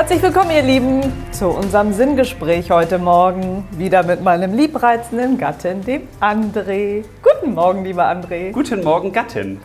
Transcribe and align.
Herzlich 0.00 0.22
willkommen, 0.22 0.50
ihr 0.50 0.62
Lieben, 0.62 1.12
zu 1.30 1.48
unserem 1.48 1.92
Sinngespräch 1.92 2.70
heute 2.70 2.98
Morgen. 2.98 3.68
Wieder 3.72 4.02
mit 4.02 4.22
meinem 4.22 4.54
liebreizenden 4.54 5.36
Gatten, 5.36 5.84
dem 5.84 6.08
André. 6.22 7.04
Guten 7.22 7.52
Morgen, 7.52 7.84
lieber 7.84 8.06
André. 8.06 8.50
Guten 8.52 8.82
Morgen, 8.82 9.12
Gattin. 9.12 9.60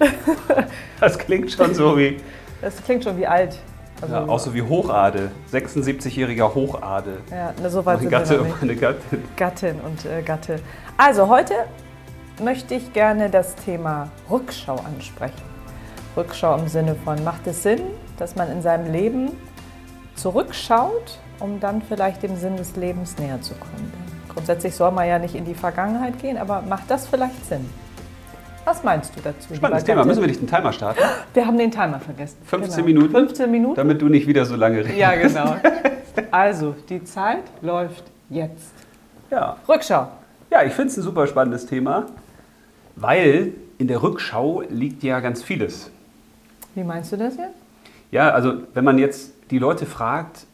Das 0.99 1.17
klingt 1.17 1.49
schon 1.53 1.73
so 1.73 1.97
wie. 1.97 2.17
Das 2.61 2.83
klingt 2.83 3.05
schon 3.05 3.17
wie 3.17 3.25
alt. 3.25 3.57
Also, 4.01 4.13
Ja, 4.13 4.25
auch 4.27 4.39
so 4.39 4.53
wie 4.53 4.61
Hochadel. 4.61 5.31
76-jähriger 5.53 6.53
Hochadel. 6.53 7.19
ja, 7.31 7.53
so 7.69 7.85
weit 7.85 8.01
Meine 8.03 8.09
sind 8.09 8.11
wir 8.11 8.19
Gatte 8.19 8.33
noch 8.33 8.41
und 8.41 8.47
nicht. 8.49 8.61
meine 8.61 8.75
Gattin. 8.75 9.23
Gattin 9.37 9.75
und 9.85 10.05
äh, 10.05 10.21
Gatte. 10.21 10.59
Also 10.97 11.29
heute 11.29 11.53
möchte 12.43 12.75
ich 12.75 12.91
gerne 12.91 13.29
das 13.29 13.55
Thema 13.55 14.09
Rückschau 14.29 14.75
ansprechen. 14.85 15.41
Rückschau 16.17 16.57
im 16.57 16.67
Sinne 16.67 16.97
von, 17.05 17.23
macht 17.23 17.47
es 17.47 17.63
Sinn, 17.63 17.79
dass 18.19 18.35
man 18.35 18.51
in 18.51 18.61
seinem 18.61 18.91
Leben 18.91 19.31
zurückschaut, 20.15 21.19
um 21.39 21.59
dann 21.59 21.81
vielleicht 21.81 22.23
dem 22.23 22.35
Sinn 22.35 22.57
des 22.57 22.75
Lebens 22.75 23.17
näher 23.17 23.41
zu 23.41 23.53
kommen? 23.55 23.91
Grundsätzlich 24.33 24.75
soll 24.75 24.91
man 24.91 25.07
ja 25.07 25.19
nicht 25.19 25.35
in 25.35 25.45
die 25.45 25.53
Vergangenheit 25.55 26.19
gehen, 26.19 26.37
aber 26.37 26.61
macht 26.61 26.89
das 26.89 27.07
vielleicht 27.07 27.45
Sinn? 27.45 27.69
Was 28.65 28.83
meinst 28.83 29.15
du 29.15 29.21
dazu? 29.21 29.53
Spannendes 29.53 29.83
Thema. 29.83 30.03
Müssen 30.03 30.21
wir 30.21 30.27
nicht 30.27 30.41
den 30.41 30.47
Timer 30.49 30.73
starten? 30.73 30.99
Wir 31.33 31.45
haben 31.45 31.57
den 31.57 31.69
Timer 31.69 31.99
vergessen. 31.99 32.37
15 32.45 32.83
Genau. 32.83 32.85
Minuten? 32.87 33.11
15 33.15 33.51
Minuten? 33.51 33.75
Damit 33.75 34.01
du 34.01 34.09
nicht 34.09 34.25
wieder 34.27 34.43
so 34.45 34.55
lange 34.55 34.79
redest. 34.79 34.97
Ja, 34.97 35.13
genau. 35.15 35.55
Also, 36.31 36.75
die 36.89 37.03
Zeit 37.03 37.43
läuft 37.61 38.03
jetzt. 38.29 38.71
Ja, 39.29 39.57
Rückschau. 39.69 40.07
ja 40.49 40.63
ich 40.63 40.73
finde 40.73 40.89
es 40.91 40.97
ein 40.97 41.03
super 41.03 41.27
spannendes 41.27 41.65
Thema, 41.67 42.07
weil 42.95 43.53
in 43.77 43.87
der 43.87 44.01
Rückschau 44.01 44.63
liegt 44.69 45.03
ja 45.03 45.19
ganz 45.19 45.43
vieles. 45.43 45.91
Wie 46.73 46.83
meinst 46.83 47.11
du 47.11 47.17
das 47.17 47.37
jetzt? 47.37 47.55
Ja, 48.11 48.29
also 48.31 48.53
wenn 48.73 48.83
man 48.83 48.97
jetzt 48.97 49.33
die 49.51 49.59
Leute 49.59 49.85
fragt, 49.85 50.45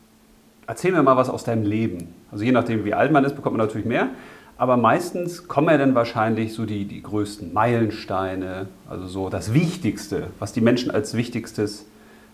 erzähl 0.68 0.92
mir 0.92 1.04
mal 1.04 1.18
was 1.18 1.30
aus 1.30 1.44
deinem 1.44 1.64
Leben. 1.64 2.14
Also 2.32 2.44
je 2.44 2.52
nachdem, 2.52 2.86
wie 2.86 2.94
alt 2.94 3.12
man 3.12 3.24
ist, 3.26 3.36
bekommt 3.36 3.58
man 3.58 3.66
natürlich 3.66 3.86
mehr. 3.86 4.10
Aber 4.58 4.78
meistens 4.78 5.48
kommen 5.48 5.70
ja 5.70 5.78
dann 5.78 5.96
wahrscheinlich 5.96 6.54
so 6.54 6.66
die, 6.66 6.86
die 6.86 7.02
größten 7.02 7.52
Meilensteine, 7.52 8.68
also 8.90 9.08
so 9.08 9.30
das 9.30 9.54
Wichtigste, 9.54 10.28
was 10.40 10.54
die 10.54 10.62
Menschen 10.62 10.92
als 10.92 11.16
Wichtigstes 11.16 11.88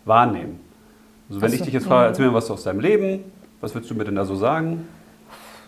wahrnehmen. 0.03 0.59
Also 1.29 1.41
wenn 1.41 1.49
Ach 1.49 1.53
ich 1.53 1.59
so, 1.59 1.65
dich 1.65 1.73
jetzt 1.73 1.87
frage, 1.87 2.07
erzähl 2.07 2.27
mir 2.27 2.33
was 2.33 2.51
aus 2.51 2.63
deinem 2.63 2.81
Leben, 2.81 3.23
was 3.61 3.73
würdest 3.73 3.91
du 3.91 3.95
mir 3.95 4.03
denn 4.03 4.15
da 4.15 4.25
so 4.25 4.35
sagen? 4.35 4.87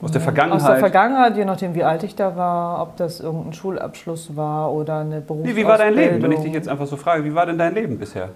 Aus 0.02 0.12
der 0.12 0.20
Aus 0.20 0.26
Vergangenheit? 0.26 0.70
der 0.70 0.80
Vergangenheit, 0.80 1.38
je 1.38 1.46
nachdem, 1.46 1.76
wie 1.76 1.84
alt 1.84 2.04
ich 2.04 2.16
da 2.16 2.36
war, 2.36 2.82
ob 2.82 2.98
das 2.98 3.20
irgendein 3.20 3.54
Schulabschluss 3.54 4.36
war 4.36 4.72
oder 4.72 5.00
eine 5.00 5.22
Berufsausbildung. 5.22 5.56
Nee, 5.56 5.62
wie 5.62 5.66
war 5.66 5.78
dein 5.78 5.94
Leben? 5.94 6.22
Wenn 6.22 6.32
ich 6.32 6.40
dich 6.40 6.54
jetzt 6.54 6.70
einfach 6.70 6.88
so 6.88 6.96
frage, 6.98 7.26
wie 7.26 7.34
war 7.34 7.46
denn 7.46 7.58
dein 7.58 7.74
Leben 7.74 7.98
bisher? 7.98 8.30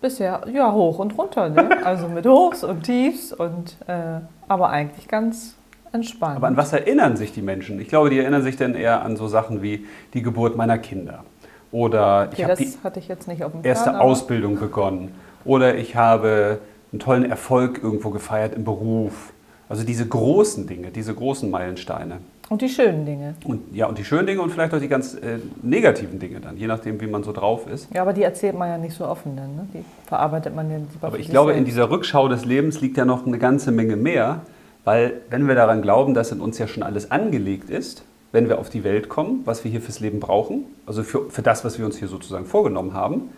Bisher, 0.00 0.42
ja, 0.52 0.72
hoch 0.72 0.98
und 0.98 1.16
runter, 1.16 1.48
ne? 1.48 1.68
Also 1.84 2.08
mit 2.08 2.26
Hochs 2.26 2.62
und 2.62 2.82
Tiefs 2.82 3.32
und, 3.32 3.76
äh, 3.86 4.20
aber 4.46 4.70
eigentlich 4.70 5.08
ganz 5.08 5.56
entspannt. 5.92 6.36
Aber 6.36 6.46
an 6.48 6.56
was 6.56 6.72
erinnern 6.72 7.16
sich 7.16 7.32
die 7.32 7.42
Menschen? 7.42 7.80
Ich 7.80 7.88
glaube, 7.88 8.10
die 8.10 8.18
erinnern 8.18 8.42
sich 8.42 8.56
dann 8.56 8.74
eher 8.74 9.02
an 9.02 9.16
so 9.16 9.28
Sachen 9.28 9.62
wie 9.62 9.86
die 10.14 10.22
Geburt 10.22 10.56
meiner 10.56 10.78
Kinder. 10.78 11.24
Oder 11.72 12.28
ich 12.32 12.38
okay, 12.38 12.44
habe 12.44 12.56
die 12.56 12.72
hatte 12.84 13.00
ich 13.00 13.08
jetzt 13.08 13.26
nicht 13.26 13.42
auf 13.42 13.52
dem 13.52 13.64
erste 13.64 13.90
Plan, 13.90 14.00
Ausbildung 14.00 14.58
begonnen. 14.58 15.14
Oder 15.44 15.76
ich 15.76 15.96
habe 15.96 16.60
einen 16.92 17.00
tollen 17.00 17.28
Erfolg 17.28 17.80
irgendwo 17.82 18.10
gefeiert 18.10 18.54
im 18.54 18.64
Beruf. 18.64 19.32
Also 19.68 19.84
diese 19.84 20.06
großen 20.06 20.66
Dinge, 20.66 20.90
diese 20.90 21.14
großen 21.14 21.50
Meilensteine. 21.50 22.18
Und 22.48 22.62
die 22.62 22.68
schönen 22.68 23.04
Dinge. 23.04 23.34
Und, 23.44 23.74
ja, 23.74 23.86
und 23.86 23.98
die 23.98 24.04
schönen 24.04 24.26
Dinge 24.26 24.40
und 24.40 24.50
vielleicht 24.50 24.72
auch 24.72 24.78
die 24.78 24.88
ganz 24.88 25.14
äh, 25.14 25.38
negativen 25.62 26.20
Dinge 26.20 26.38
dann, 26.38 26.56
je 26.56 26.68
nachdem, 26.68 27.00
wie 27.00 27.08
man 27.08 27.24
so 27.24 27.32
drauf 27.32 27.66
ist. 27.66 27.88
Ja, 27.92 28.02
aber 28.02 28.12
die 28.12 28.22
erzählt 28.22 28.56
man 28.56 28.68
ja 28.68 28.78
nicht 28.78 28.94
so 28.94 29.04
offen 29.04 29.34
dann, 29.36 29.56
ne? 29.56 29.68
Die 29.74 29.84
verarbeitet 30.06 30.54
man 30.54 30.70
ja 30.70 30.78
Aber 31.00 31.18
ich 31.18 31.28
glaube, 31.28 31.50
in 31.52 31.58
selbst. 31.58 31.72
dieser 31.72 31.90
Rückschau 31.90 32.28
des 32.28 32.44
Lebens 32.44 32.80
liegt 32.80 32.96
ja 32.96 33.04
noch 33.04 33.26
eine 33.26 33.38
ganze 33.38 33.72
Menge 33.72 33.96
mehr, 33.96 34.42
weil 34.84 35.14
wenn 35.28 35.48
wir 35.48 35.56
daran 35.56 35.82
glauben, 35.82 36.14
dass 36.14 36.30
in 36.30 36.40
uns 36.40 36.58
ja 36.58 36.68
schon 36.68 36.84
alles 36.84 37.10
angelegt 37.10 37.68
ist, 37.68 38.04
wenn 38.30 38.48
wir 38.48 38.58
auf 38.60 38.70
die 38.70 38.84
Welt 38.84 39.08
kommen, 39.08 39.40
was 39.44 39.64
wir 39.64 39.70
hier 39.70 39.80
fürs 39.80 39.98
Leben 39.98 40.20
brauchen, 40.20 40.66
also 40.86 41.02
für, 41.02 41.28
für 41.30 41.42
das, 41.42 41.64
was 41.64 41.78
wir 41.78 41.86
uns 41.86 41.96
hier 41.96 42.06
sozusagen 42.06 42.46
vorgenommen 42.46 42.94
haben, 42.94 43.30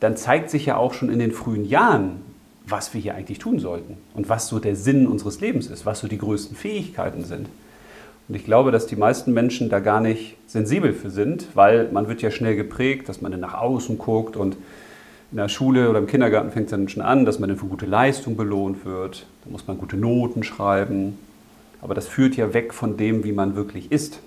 dann 0.00 0.18
zeigt 0.18 0.50
sich 0.50 0.66
ja 0.66 0.76
auch 0.76 0.92
schon 0.92 1.10
in 1.10 1.18
den 1.18 1.32
frühen 1.32 1.64
Jahren, 1.64 2.20
was 2.66 2.92
wir 2.92 3.00
hier 3.00 3.14
eigentlich 3.14 3.38
tun 3.38 3.58
sollten 3.58 3.96
und 4.14 4.28
was 4.28 4.48
so 4.48 4.58
der 4.58 4.76
Sinn 4.76 5.06
unseres 5.06 5.40
Lebens 5.40 5.68
ist, 5.68 5.86
was 5.86 6.00
so 6.00 6.08
die 6.08 6.18
größten 6.18 6.56
Fähigkeiten 6.56 7.24
sind. 7.24 7.48
Und 8.30 8.36
ich 8.36 8.44
glaube, 8.44 8.70
dass 8.70 8.86
die 8.86 8.94
meisten 8.94 9.34
Menschen 9.34 9.70
da 9.70 9.80
gar 9.80 10.00
nicht 10.00 10.36
sensibel 10.46 10.92
für 10.92 11.10
sind, 11.10 11.48
weil 11.56 11.88
man 11.90 12.06
wird 12.06 12.22
ja 12.22 12.30
schnell 12.30 12.54
geprägt, 12.54 13.08
dass 13.08 13.20
man 13.20 13.32
dann 13.32 13.40
nach 13.40 13.54
außen 13.54 13.98
guckt 13.98 14.36
und 14.36 14.56
in 15.32 15.38
der 15.38 15.48
Schule 15.48 15.90
oder 15.90 15.98
im 15.98 16.06
Kindergarten 16.06 16.52
fängt 16.52 16.66
es 16.66 16.70
dann 16.70 16.88
schon 16.88 17.02
an, 17.02 17.24
dass 17.24 17.40
man 17.40 17.48
dann 17.48 17.58
für 17.58 17.66
gute 17.66 17.86
Leistung 17.86 18.36
belohnt 18.36 18.84
wird. 18.84 19.26
Da 19.44 19.50
muss 19.50 19.66
man 19.66 19.78
gute 19.78 19.96
Noten 19.96 20.44
schreiben. 20.44 21.18
Aber 21.82 21.96
das 21.96 22.06
führt 22.06 22.36
ja 22.36 22.54
weg 22.54 22.72
von 22.72 22.96
dem, 22.96 23.24
wie 23.24 23.32
man 23.32 23.56
wirklich 23.56 23.90
ist. 23.90 24.20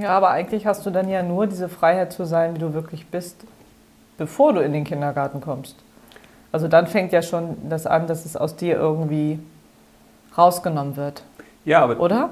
Ja, 0.00 0.16
aber 0.16 0.30
eigentlich 0.30 0.64
hast 0.64 0.86
du 0.86 0.90
dann 0.90 1.10
ja 1.10 1.22
nur 1.22 1.46
diese 1.46 1.68
Freiheit 1.68 2.10
zu 2.10 2.24
sein, 2.24 2.54
wie 2.54 2.58
du 2.58 2.72
wirklich 2.72 3.04
bist, 3.08 3.36
bevor 4.16 4.54
du 4.54 4.60
in 4.60 4.72
den 4.72 4.84
Kindergarten 4.84 5.42
kommst. 5.42 5.76
Also 6.52 6.68
dann 6.68 6.86
fängt 6.86 7.12
ja 7.12 7.20
schon 7.20 7.58
das 7.68 7.86
an, 7.86 8.06
dass 8.06 8.24
es 8.24 8.34
aus 8.34 8.56
dir 8.56 8.76
irgendwie 8.76 9.40
rausgenommen 10.38 10.96
wird, 10.96 11.22
Ja, 11.66 11.82
aber, 11.82 12.00
oder? 12.00 12.30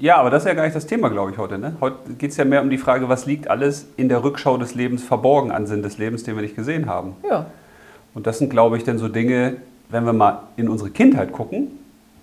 Ja, 0.00 0.16
aber 0.16 0.30
das 0.30 0.42
ist 0.42 0.48
ja 0.48 0.54
gar 0.54 0.64
nicht 0.64 0.76
das 0.76 0.86
Thema, 0.86 1.08
glaube 1.08 1.30
ich, 1.30 1.38
heute. 1.38 1.58
Ne? 1.58 1.76
Heute 1.80 2.14
geht 2.14 2.30
es 2.30 2.36
ja 2.36 2.44
mehr 2.44 2.62
um 2.62 2.70
die 2.70 2.78
Frage, 2.78 3.08
was 3.08 3.26
liegt 3.26 3.48
alles 3.48 3.86
in 3.96 4.08
der 4.08 4.22
Rückschau 4.22 4.56
des 4.56 4.74
Lebens 4.74 5.02
verborgen 5.02 5.50
an 5.50 5.66
Sinn 5.66 5.82
des 5.82 5.98
Lebens, 5.98 6.22
den 6.24 6.34
wir 6.34 6.42
nicht 6.42 6.56
gesehen 6.56 6.86
haben. 6.86 7.16
Ja. 7.28 7.46
Und 8.14 8.26
das 8.26 8.38
sind, 8.38 8.50
glaube 8.50 8.76
ich, 8.76 8.84
dann 8.84 8.98
so 8.98 9.08
Dinge, 9.08 9.56
wenn 9.88 10.04
wir 10.04 10.12
mal 10.12 10.42
in 10.56 10.68
unsere 10.68 10.90
Kindheit 10.90 11.32
gucken, 11.32 11.68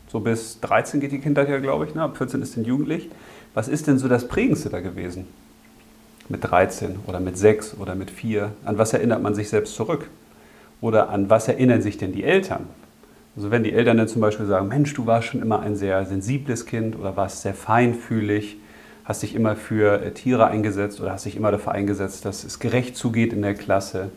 so 0.08 0.20
bis 0.20 0.60
13 0.62 1.00
geht 1.00 1.12
die 1.12 1.20
Kindheit 1.20 1.50
ja, 1.50 1.60
glaube 1.60 1.86
ich, 1.86 1.96
ne? 1.96 2.04
ab 2.04 2.18
14 2.18 2.42
ist 2.42 2.56
dann 2.56 2.66
jugendlich. 2.66 3.10
Was 3.54 3.68
ist 3.68 3.88
denn 3.88 3.98
so 3.98 4.08
das 4.08 4.28
Prägendste 4.28 4.70
da 4.70 4.80
gewesen? 4.80 5.28
Mit 6.30 6.44
13 6.44 7.00
oder 7.08 7.20
mit 7.20 7.38
6 7.38 7.78
oder 7.80 7.96
mit 7.96 8.12
4? 8.12 8.52
An 8.66 8.78
was 8.78 8.94
erinnert 8.94 9.22
man 9.22 9.36
sich 9.36 9.50
selbst 9.50 9.76
zurück? 9.76 10.10
Oder 10.82 11.10
an 11.10 11.30
was 11.30 11.48
erinnern 11.48 11.82
sich 11.82 11.98
denn 11.98 12.12
die 12.12 12.24
Eltern? 12.24 12.68
Also 13.36 13.50
wenn 13.50 13.64
die 13.64 13.74
Eltern 13.74 13.98
dann 13.98 14.08
zum 14.08 14.22
Beispiel 14.22 14.46
sagen, 14.46 14.68
Mensch, 14.68 14.94
du 14.94 15.06
warst 15.06 15.28
schon 15.28 15.42
immer 15.42 15.60
ein 15.62 15.76
sehr 15.76 16.06
sensibles 16.06 16.66
Kind 16.66 16.98
oder 16.98 17.16
warst 17.18 17.42
sehr 17.42 17.54
feinfühlig, 17.54 18.58
hast 19.06 19.24
dich 19.24 19.36
immer 19.36 19.56
für 19.56 20.02
äh, 20.02 20.12
Tiere 20.12 20.48
eingesetzt 20.48 21.02
oder 21.02 21.12
hast 21.12 21.26
dich 21.26 21.36
immer 21.36 21.52
dafür 21.52 21.72
eingesetzt, 21.72 22.26
dass 22.26 22.44
es 22.44 22.60
gerecht 22.60 22.96
zugeht 22.96 23.34
in 23.34 23.42
der 23.42 23.56
Klasse. 23.56 24.10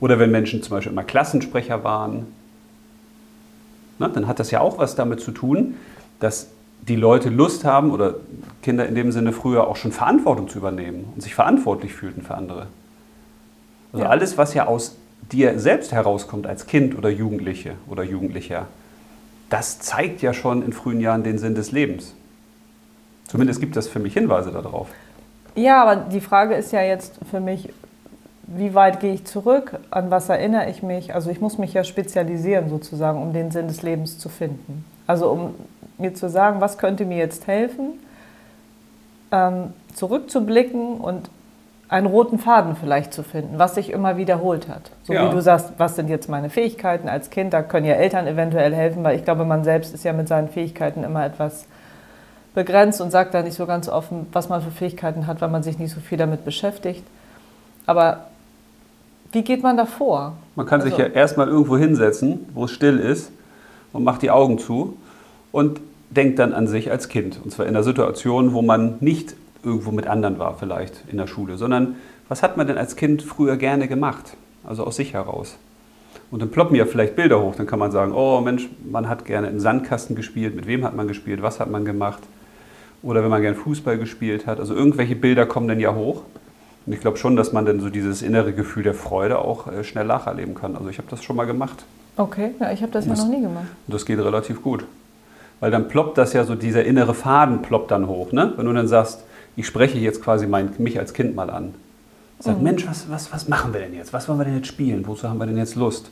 Oder 0.00 0.18
wenn 0.18 0.30
Menschen 0.30 0.62
zum 0.62 0.72
Beispiel 0.76 0.92
immer 0.92 1.04
Klassensprecher 1.04 1.84
waren, 1.84 2.26
na, 3.98 4.08
dann 4.08 4.26
hat 4.26 4.40
das 4.40 4.50
ja 4.50 4.60
auch 4.60 4.78
was 4.78 4.96
damit 4.96 5.20
zu 5.20 5.30
tun, 5.30 5.76
dass 6.18 6.48
die 6.88 6.96
Leute 6.96 7.30
Lust 7.30 7.64
haben 7.64 7.92
oder 7.92 8.16
Kinder 8.62 8.86
in 8.86 8.94
dem 8.94 9.12
Sinne 9.12 9.32
früher 9.32 9.68
auch 9.68 9.76
schon 9.76 9.92
Verantwortung 9.92 10.48
zu 10.48 10.58
übernehmen 10.58 11.04
und 11.14 11.22
sich 11.22 11.34
verantwortlich 11.34 11.94
fühlten 11.94 12.22
für 12.22 12.34
andere. 12.34 12.66
Also 13.92 14.04
Ja. 14.04 14.10
alles, 14.10 14.36
was 14.36 14.52
ja 14.54 14.66
aus 14.66 14.96
dir 15.32 15.58
selbst 15.58 15.92
herauskommt 15.92 16.46
als 16.46 16.66
Kind 16.66 16.96
oder 16.96 17.08
Jugendliche 17.08 17.74
oder 17.88 18.02
Jugendlicher, 18.02 18.66
das 19.50 19.78
zeigt 19.78 20.22
ja 20.22 20.32
schon 20.32 20.64
in 20.64 20.72
frühen 20.72 21.00
Jahren 21.00 21.22
den 21.22 21.38
Sinn 21.38 21.54
des 21.54 21.72
Lebens. 21.72 22.14
Zumindest 23.26 23.60
gibt 23.60 23.76
das 23.76 23.88
für 23.88 23.98
mich 23.98 24.14
Hinweise 24.14 24.50
darauf. 24.50 24.88
Ja, 25.54 25.82
aber 25.82 25.96
die 25.96 26.20
Frage 26.20 26.54
ist 26.54 26.72
ja 26.72 26.82
jetzt 26.82 27.18
für 27.30 27.40
mich, 27.40 27.72
wie 28.46 28.74
weit 28.74 29.00
gehe 29.00 29.14
ich 29.14 29.24
zurück? 29.24 29.78
An 29.90 30.10
was 30.10 30.28
erinnere 30.28 30.68
ich 30.68 30.82
mich? 30.82 31.14
Also 31.14 31.30
ich 31.30 31.40
muss 31.40 31.56
mich 31.58 31.72
ja 31.72 31.84
spezialisieren 31.84 32.68
sozusagen, 32.68 33.22
um 33.22 33.32
den 33.32 33.50
Sinn 33.50 33.68
des 33.68 33.82
Lebens 33.82 34.18
zu 34.18 34.28
finden. 34.28 34.84
Also 35.06 35.30
um 35.30 35.54
mir 35.98 36.14
zu 36.14 36.28
sagen, 36.28 36.60
was 36.60 36.78
könnte 36.78 37.04
mir 37.04 37.18
jetzt 37.18 37.46
helfen, 37.46 37.94
ähm, 39.30 39.72
zurückzublicken 39.94 40.98
und 40.98 41.30
einen 41.88 42.06
roten 42.06 42.38
Faden 42.38 42.76
vielleicht 42.76 43.12
zu 43.12 43.22
finden, 43.22 43.58
was 43.58 43.74
sich 43.74 43.90
immer 43.90 44.16
wiederholt 44.16 44.68
hat. 44.68 44.90
So 45.04 45.12
Ja. 45.12 45.28
wie 45.28 45.34
du 45.34 45.40
sagst, 45.42 45.72
was 45.78 45.96
sind 45.96 46.08
jetzt 46.08 46.28
meine 46.28 46.50
Fähigkeiten 46.50 47.08
als 47.08 47.30
Kind? 47.30 47.52
Da 47.52 47.62
können 47.62 47.86
ja 47.86 47.94
Eltern 47.94 48.26
eventuell 48.26 48.74
helfen, 48.74 49.04
weil 49.04 49.16
ich 49.16 49.24
glaube, 49.24 49.44
man 49.44 49.64
selbst 49.64 49.94
ist 49.94 50.04
ja 50.04 50.12
mit 50.12 50.26
seinen 50.26 50.48
Fähigkeiten 50.48 51.04
immer 51.04 51.24
etwas 51.24 51.66
begrenzt 52.54 53.00
und 53.00 53.10
sagt 53.10 53.34
da 53.34 53.42
nicht 53.42 53.54
so 53.54 53.66
ganz 53.66 53.88
offen, 53.88 54.26
was 54.32 54.48
man 54.48 54.62
für 54.62 54.70
Fähigkeiten 54.70 55.26
hat, 55.26 55.40
weil 55.40 55.50
man 55.50 55.62
sich 55.62 55.78
nicht 55.78 55.92
so 55.92 56.00
viel 56.00 56.18
damit 56.18 56.44
beschäftigt. 56.44 57.04
Aber 57.86 58.26
wie 59.32 59.42
geht 59.42 59.62
man 59.62 59.76
da 59.76 59.84
vor? 59.86 60.34
Man 60.54 60.64
kann 60.66 60.80
sich 60.80 60.92
Also- 60.94 61.04
ja 61.06 61.08
erstmal 61.10 61.48
irgendwo 61.48 61.76
hinsetzen, 61.76 62.46
wo 62.54 62.64
es 62.64 62.70
still 62.70 62.98
ist 62.98 63.30
und 63.92 64.04
macht 64.04 64.22
die 64.22 64.30
Augen 64.30 64.58
zu 64.58 64.96
und 65.52 65.80
denkt 66.10 66.38
dann 66.38 66.52
an 66.54 66.66
sich 66.68 66.90
als 66.90 67.08
Kind. 67.08 67.40
Und 67.42 67.50
zwar 67.50 67.66
in 67.66 67.74
einer 67.74 67.82
Situation, 67.82 68.54
wo 68.54 68.62
man 68.62 68.96
nicht 69.00 69.34
irgendwo 69.64 69.90
mit 69.90 70.06
anderen 70.06 70.38
war, 70.38 70.56
vielleicht 70.58 71.04
in 71.08 71.18
der 71.18 71.26
Schule, 71.26 71.56
sondern 71.56 71.96
was 72.28 72.42
hat 72.42 72.56
man 72.56 72.66
denn 72.66 72.78
als 72.78 72.96
Kind 72.96 73.22
früher 73.22 73.56
gerne 73.56 73.88
gemacht? 73.88 74.36
Also 74.64 74.84
aus 74.84 74.96
sich 74.96 75.12
heraus. 75.12 75.56
Und 76.30 76.40
dann 76.40 76.50
ploppen 76.50 76.74
ja 76.76 76.86
vielleicht 76.86 77.16
Bilder 77.16 77.40
hoch. 77.40 77.54
Dann 77.54 77.66
kann 77.66 77.78
man 77.78 77.92
sagen, 77.92 78.12
oh 78.12 78.40
Mensch, 78.40 78.68
man 78.90 79.08
hat 79.08 79.24
gerne 79.24 79.48
im 79.48 79.60
Sandkasten 79.60 80.16
gespielt. 80.16 80.56
Mit 80.56 80.66
wem 80.66 80.84
hat 80.84 80.96
man 80.96 81.06
gespielt? 81.06 81.42
Was 81.42 81.60
hat 81.60 81.70
man 81.70 81.84
gemacht? 81.84 82.22
Oder 83.02 83.22
wenn 83.22 83.30
man 83.30 83.42
gern 83.42 83.54
Fußball 83.54 83.98
gespielt 83.98 84.46
hat. 84.46 84.58
Also 84.58 84.74
irgendwelche 84.74 85.16
Bilder 85.16 85.46
kommen 85.46 85.68
dann 85.68 85.80
ja 85.80 85.94
hoch. 85.94 86.22
Und 86.86 86.92
ich 86.92 87.00
glaube 87.00 87.18
schon, 87.18 87.36
dass 87.36 87.52
man 87.52 87.66
dann 87.66 87.80
so 87.80 87.90
dieses 87.90 88.22
innere 88.22 88.52
Gefühl 88.52 88.82
der 88.82 88.94
Freude 88.94 89.38
auch 89.38 89.70
äh, 89.70 89.84
schnell 89.84 90.06
nacherleben 90.06 90.54
kann. 90.54 90.76
Also 90.76 90.88
ich 90.88 90.98
habe 90.98 91.08
das 91.10 91.22
schon 91.22 91.36
mal 91.36 91.46
gemacht. 91.46 91.84
Okay, 92.16 92.52
ja, 92.60 92.72
ich 92.72 92.82
habe 92.82 92.92
das, 92.92 93.06
das 93.06 93.18
noch 93.18 93.28
nie 93.28 93.40
gemacht. 93.40 93.66
Und 93.86 93.94
das 93.94 94.06
geht 94.06 94.18
relativ 94.18 94.62
gut. 94.62 94.84
Weil 95.60 95.70
dann 95.70 95.88
ploppt 95.88 96.18
das 96.18 96.32
ja 96.32 96.44
so, 96.44 96.54
dieser 96.54 96.84
innere 96.84 97.14
Faden 97.14 97.62
ploppt 97.62 97.90
dann 97.90 98.06
hoch. 98.06 98.32
Ne? 98.32 98.52
Wenn 98.56 98.66
du 98.66 98.72
dann 98.72 98.88
sagst, 98.88 99.24
ich 99.56 99.66
spreche 99.66 99.98
jetzt 99.98 100.22
quasi 100.22 100.46
mein, 100.46 100.70
mich 100.78 100.98
als 100.98 101.12
Kind 101.12 101.34
mal 101.34 101.50
an. 101.50 101.74
Sag, 102.40 102.58
mhm. 102.58 102.64
Mensch, 102.64 102.86
was, 102.86 103.08
was, 103.08 103.32
was 103.32 103.48
machen 103.48 103.72
wir 103.72 103.80
denn 103.80 103.94
jetzt? 103.94 104.12
Was 104.12 104.28
wollen 104.28 104.38
wir 104.38 104.44
denn 104.44 104.56
jetzt 104.56 104.66
spielen? 104.66 105.06
Wozu 105.06 105.28
haben 105.28 105.38
wir 105.38 105.46
denn 105.46 105.56
jetzt 105.56 105.76
Lust? 105.76 106.10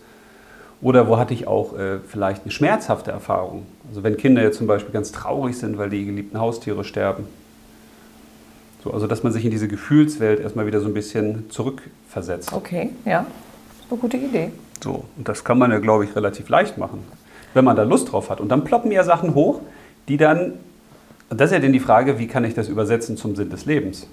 Oder 0.81 1.07
wo 1.07 1.17
hatte 1.17 1.33
ich 1.33 1.47
auch 1.47 1.79
äh, 1.79 1.99
vielleicht 2.07 2.43
eine 2.43 2.51
schmerzhafte 2.51 3.13
Erfahrung? 3.13 3.67
Also 3.89 4.03
wenn 4.03 4.17
Kinder 4.17 4.43
jetzt 4.43 4.59
zum 4.59 4.67
Beispiel 4.67 4.93
ganz 4.93 5.13
traurig 5.13 5.57
sind, 5.57 5.79
weil 5.79 5.91
die 5.91 6.05
geliebten 6.05 6.41
Haustiere 6.41 6.85
sterben. 6.85 7.25
So, 8.83 8.93
also 8.93 9.07
dass 9.07 9.23
man 9.23 9.33
sich 9.33 9.45
in 9.45 9.53
diese 9.53 9.69
Gefühlswelt 9.69 10.41
erstmal 10.41 10.67
wieder 10.67 10.81
so 10.81 10.87
ein 10.87 10.95
bisschen 10.95 11.51
zurückversetzt. 11.51 12.53
Okay, 12.53 12.91
ja, 13.05 13.25
das 13.69 13.87
ist 13.87 13.93
eine 13.93 14.01
gute 14.01 14.17
Idee. 14.17 14.51
So, 14.83 15.05
und 15.17 15.29
das 15.29 15.45
kann 15.45 15.59
man 15.59 15.71
ja, 15.71 15.79
glaube 15.79 16.05
ich, 16.05 16.17
relativ 16.17 16.49
leicht 16.49 16.79
machen, 16.79 17.05
wenn 17.55 17.65
man 17.65 17.77
da 17.77 17.85
Lust 17.85 18.11
drauf 18.11 18.31
hat. 18.31 18.41
Und 18.41 18.49
dann 18.49 18.65
ploppen 18.65 18.91
ja 18.91 19.05
Sachen 19.05 19.35
hoch, 19.35 19.61
die 20.09 20.17
dann, 20.17 20.55
und 21.33 21.41
das 21.41 21.51
ist 21.51 21.55
ja 21.55 21.61
dann 21.61 21.73
die 21.73 21.81
Frage, 21.81 22.19
wie 22.19 22.27
kann 22.27 22.45
ich 22.45 22.53
das 22.53 22.69
übersetzen 22.69 23.17
zum 23.17 23.35
Sinn 23.35 23.49
des 23.49 23.65
Lebens? 23.65 24.07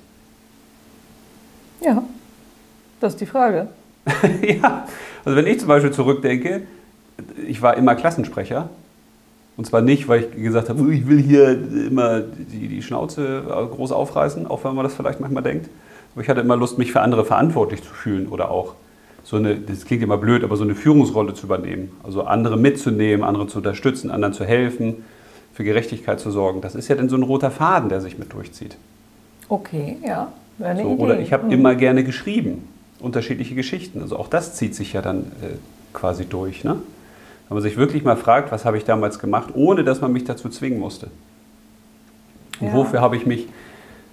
Ja, 1.81 2.01
das 3.01 3.16
ist 3.16 3.19
die 3.19 3.25
Frage. 3.25 3.68
ja, 4.42 4.88
also 5.25 5.36
wenn 5.36 5.45
ich 5.45 5.60
zum 5.60 5.68
Beispiel 5.68 5.92
zurückdenke, 5.92 6.62
ich 7.45 7.62
war 7.62 7.75
immer 7.75 7.95
Klassensprecher. 7.95 8.69
Und 9.57 9.66
zwar 9.66 9.81
nicht, 9.81 10.07
weil 10.07 10.30
ich 10.31 10.44
gesagt 10.44 10.69
habe, 10.69 10.94
ich 10.94 11.10
will 11.10 11.21
hier 11.21 11.51
immer 11.88 12.21
die, 12.21 12.69
die 12.69 12.81
Schnauze 12.81 13.44
groß 13.69 13.92
aufreißen, 13.92 14.48
auch 14.48 14.63
wenn 14.63 14.74
man 14.74 14.86
das 14.86 14.94
vielleicht 14.94 15.19
manchmal 15.19 15.44
denkt. 15.44 15.69
Aber 16.13 16.24
ich 16.24 16.30
hatte 16.30 16.39
immer 16.39 16.56
Lust, 16.56 16.77
mich 16.77 16.94
für 16.94 17.01
andere 17.01 17.25
verantwortlich 17.25 17.83
zu 17.83 17.94
fühlen 17.94 18.30
oder 18.30 18.50
auch 18.50 18.75
so 19.25 19.36
eine, 19.36 19.57
das 19.57 19.83
klingt 19.83 20.04
immer 20.04 20.18
blöd, 20.18 20.45
aber 20.45 20.56
so 20.56 20.63
eine 20.63 20.74
Führungsrolle 20.74 21.33
zu 21.33 21.48
übernehmen. 21.48 21.92
Also 22.01 22.24
andere 22.24 22.56
mitzunehmen, 22.56 23.25
andere 23.25 23.48
zu 23.48 23.57
unterstützen, 23.57 24.10
anderen 24.10 24.33
zu 24.33 24.45
helfen, 24.45 25.04
für 25.59 25.65
Gerechtigkeit 25.65 26.21
zu 26.21 26.31
sorgen. 26.31 26.61
Das 26.61 26.73
ist 26.73 26.88
ja 26.88 26.95
dann 26.95 27.09
so 27.09 27.17
ein 27.17 27.23
roter 27.23 27.51
Faden, 27.51 27.89
der 27.89 28.00
sich 28.00 28.17
mit 28.17 28.31
durchzieht. 28.31 28.77
Okay, 29.50 29.97
ja. 30.07 30.31
So, 30.57 30.88
oder 30.91 31.19
ich 31.19 31.33
habe 31.33 31.47
mhm. 31.47 31.51
immer 31.51 31.75
gerne 31.75 32.06
geschrieben, 32.06 32.65
unterschiedliche 33.01 33.56
Geschichten. 33.56 34.01
Also 34.01 34.15
auch 34.15 34.29
das 34.29 34.56
zieht 34.56 34.73
sich 34.73 34.94
ja 34.94 35.01
dann 35.01 35.23
äh, 35.41 35.57
quasi 35.91 36.25
durch. 36.25 36.63
Ne? 36.63 36.77
Wenn 37.50 37.56
man 37.56 37.61
sich 37.61 37.75
wirklich 37.75 38.06
mal 38.06 38.15
fragt, 38.15 38.53
was 38.53 38.63
habe 38.63 38.77
ich 38.77 38.85
damals 38.85 39.19
gemacht, 39.19 39.50
ohne 39.53 39.83
dass 39.83 40.00
man 40.00 40.13
mich 40.13 40.23
dazu 40.23 40.47
zwingen 40.47 40.79
musste. 40.79 41.07
Und 42.61 42.67
ja. 42.67 42.73
wofür 42.73 43.01
habe 43.01 43.17
ich 43.17 43.25
mich 43.25 43.45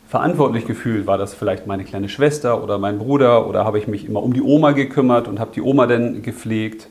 verantwortlich 0.08 0.66
gefühlt? 0.66 1.06
War 1.06 1.16
das 1.16 1.32
vielleicht 1.32 1.68
meine 1.68 1.84
kleine 1.84 2.08
Schwester 2.08 2.60
oder 2.60 2.78
mein 2.78 2.98
Bruder 2.98 3.46
oder 3.46 3.64
habe 3.64 3.78
ich 3.78 3.86
mich 3.86 4.04
immer 4.04 4.24
um 4.24 4.32
die 4.32 4.42
Oma 4.42 4.72
gekümmert 4.72 5.28
und 5.28 5.38
habe 5.38 5.52
die 5.54 5.62
Oma 5.62 5.86
dann 5.86 6.22
gepflegt? 6.22 6.88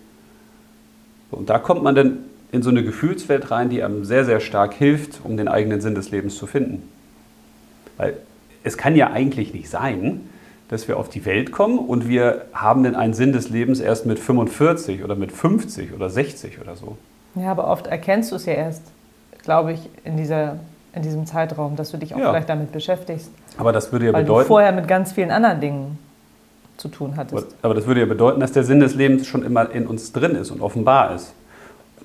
Und 1.29 1.49
da 1.49 1.59
kommt 1.59 1.83
man 1.83 1.93
dann 1.93 2.19
in 2.55 2.63
so 2.63 2.69
eine 2.69 2.83
Gefühlswelt 2.83 3.51
rein, 3.51 3.69
die 3.69 3.83
einem 3.83 4.05
sehr, 4.05 4.25
sehr 4.25 4.39
stark 4.39 4.73
hilft, 4.73 5.19
um 5.23 5.37
den 5.37 5.47
eigenen 5.47 5.81
Sinn 5.81 5.93
des 5.93 6.09
Lebens 6.09 6.35
zu 6.37 6.47
finden. 6.47 6.89
Weil 7.97 8.15
es 8.63 8.77
kann 8.77 8.95
ja 8.95 9.11
eigentlich 9.11 9.53
nicht 9.53 9.69
sein, 9.69 10.29
dass 10.69 10.87
wir 10.87 10.97
auf 10.97 11.09
die 11.09 11.25
Welt 11.25 11.51
kommen 11.51 11.77
und 11.77 12.07
wir 12.07 12.45
haben 12.53 12.83
dann 12.83 12.95
einen 12.95 13.13
Sinn 13.13 13.33
des 13.33 13.49
Lebens 13.49 13.79
erst 13.79 14.05
mit 14.05 14.17
45 14.17 15.03
oder 15.03 15.15
mit 15.15 15.31
50 15.31 15.93
oder 15.93 16.09
60 16.09 16.59
oder 16.59 16.75
so. 16.75 16.97
Ja, 17.35 17.51
aber 17.51 17.67
oft 17.67 17.87
erkennst 17.87 18.31
du 18.31 18.37
es 18.37 18.45
ja 18.45 18.53
erst, 18.53 18.81
glaube 19.43 19.73
ich, 19.73 19.89
in, 20.03 20.17
dieser, 20.17 20.57
in 20.93 21.03
diesem 21.03 21.27
Zeitraum, 21.27 21.75
dass 21.75 21.91
du 21.91 21.97
dich 21.97 22.15
auch 22.15 22.19
ja. 22.19 22.31
vielleicht 22.31 22.49
damit 22.49 22.71
beschäftigst. 22.71 23.29
Aber 23.57 23.71
das 23.71 23.91
würde 23.91 24.07
ja 24.07 24.13
weil 24.13 24.23
bedeuten. 24.23 24.43
Du 24.43 24.47
vorher 24.47 24.71
mit 24.71 24.87
ganz 24.87 25.11
vielen 25.11 25.29
anderen 25.29 25.61
Dingen 25.61 25.99
zu 26.77 26.87
tun 26.87 27.13
hattest. 27.15 27.47
Aber 27.61 27.73
das 27.73 27.85
würde 27.85 27.99
ja 27.99 28.05
bedeuten, 28.05 28.39
dass 28.39 28.53
der 28.53 28.63
Sinn 28.63 28.79
des 28.79 28.95
Lebens 28.95 29.27
schon 29.27 29.43
immer 29.43 29.69
in 29.69 29.85
uns 29.85 30.13
drin 30.13 30.35
ist 30.35 30.49
und 30.49 30.61
offenbar 30.61 31.13
ist 31.13 31.33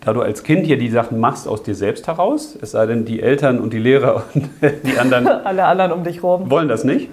da 0.00 0.12
du 0.12 0.22
als 0.22 0.42
Kind 0.42 0.66
hier 0.66 0.78
die 0.78 0.88
Sachen 0.88 1.20
machst 1.20 1.46
aus 1.46 1.62
dir 1.62 1.74
selbst 1.74 2.06
heraus, 2.06 2.56
es 2.60 2.70
sei 2.72 2.86
denn, 2.86 3.04
die 3.04 3.20
Eltern 3.20 3.60
und 3.60 3.72
die 3.72 3.78
Lehrer 3.78 4.24
und 4.34 4.48
die 4.84 4.98
anderen, 4.98 5.26
alle 5.44 5.64
anderen 5.64 5.92
um 5.92 6.04
dich 6.04 6.16
herum 6.16 6.50
wollen 6.50 6.68
das 6.68 6.84
nicht, 6.84 7.10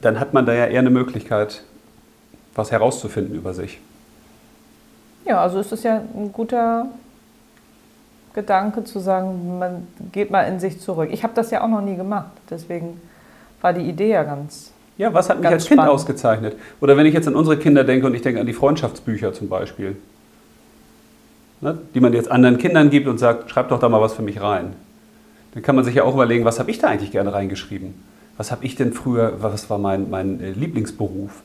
dann 0.00 0.18
hat 0.18 0.34
man 0.34 0.46
da 0.46 0.52
ja 0.52 0.66
eher 0.66 0.80
eine 0.80 0.90
Möglichkeit, 0.90 1.62
was 2.54 2.72
herauszufinden 2.72 3.34
über 3.34 3.54
sich. 3.54 3.80
Ja, 5.24 5.40
also 5.40 5.60
ist 5.60 5.70
es 5.72 5.84
ja 5.84 6.02
ein 6.16 6.32
guter 6.32 6.86
Gedanke 8.34 8.82
zu 8.82 8.98
sagen, 8.98 9.58
man 9.58 9.86
geht 10.10 10.30
mal 10.30 10.42
in 10.42 10.58
sich 10.58 10.80
zurück. 10.80 11.10
Ich 11.12 11.22
habe 11.22 11.34
das 11.34 11.50
ja 11.50 11.62
auch 11.62 11.68
noch 11.68 11.82
nie 11.82 11.96
gemacht, 11.96 12.32
deswegen 12.50 13.00
war 13.60 13.72
die 13.72 13.82
Idee 13.88 14.10
ja 14.10 14.24
ganz. 14.24 14.72
Ja, 14.98 15.14
was 15.14 15.30
hat 15.30 15.40
mich 15.40 15.48
als 15.48 15.66
spannend. 15.66 15.84
Kind 15.84 15.94
ausgezeichnet? 15.94 16.56
Oder 16.80 16.96
wenn 16.96 17.06
ich 17.06 17.14
jetzt 17.14 17.28
an 17.28 17.36
unsere 17.36 17.56
Kinder 17.56 17.84
denke 17.84 18.06
und 18.06 18.14
ich 18.14 18.22
denke 18.22 18.40
an 18.40 18.46
die 18.46 18.52
Freundschaftsbücher 18.52 19.32
zum 19.32 19.48
Beispiel 19.48 19.96
ne, 21.62 21.78
die 21.94 22.00
man 22.00 22.12
jetzt 22.12 22.30
anderen 22.30 22.58
Kindern 22.58 22.90
gibt 22.90 23.06
und 23.06 23.18
sagt, 23.18 23.50
schreib 23.50 23.70
doch 23.70 23.78
da 23.78 23.88
mal 23.88 24.00
was 24.00 24.12
für 24.12 24.22
mich 24.22 24.40
rein. 24.42 24.74
Dann 25.54 25.62
kann 25.62 25.76
man 25.76 25.84
sich 25.84 25.94
ja 25.94 26.04
auch 26.04 26.14
überlegen, 26.14 26.44
was 26.44 26.58
habe 26.58 26.70
ich 26.70 26.78
da 26.78 26.88
eigentlich 26.88 27.12
gerne 27.12 27.32
reingeschrieben? 27.32 27.94
Was 28.36 28.50
habe 28.50 28.64
ich 28.64 28.74
denn 28.74 28.92
früher, 28.92 29.34
was 29.40 29.70
war 29.70 29.78
mein, 29.78 30.10
mein 30.10 30.40
äh, 30.40 30.50
Lieblingsberuf? 30.50 31.42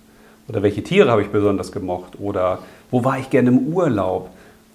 Oder 0.47 0.63
welche 0.63 0.83
Tiere 0.83 1.11
habe 1.11 1.21
ich 1.21 1.27
besonders 1.29 1.71
gemocht? 1.71 2.13
Oder 2.19 2.59
wo 2.89 3.03
war 3.03 3.19
ich 3.19 3.29
gerne 3.29 3.49
im 3.49 3.67
Urlaub? 3.67 4.29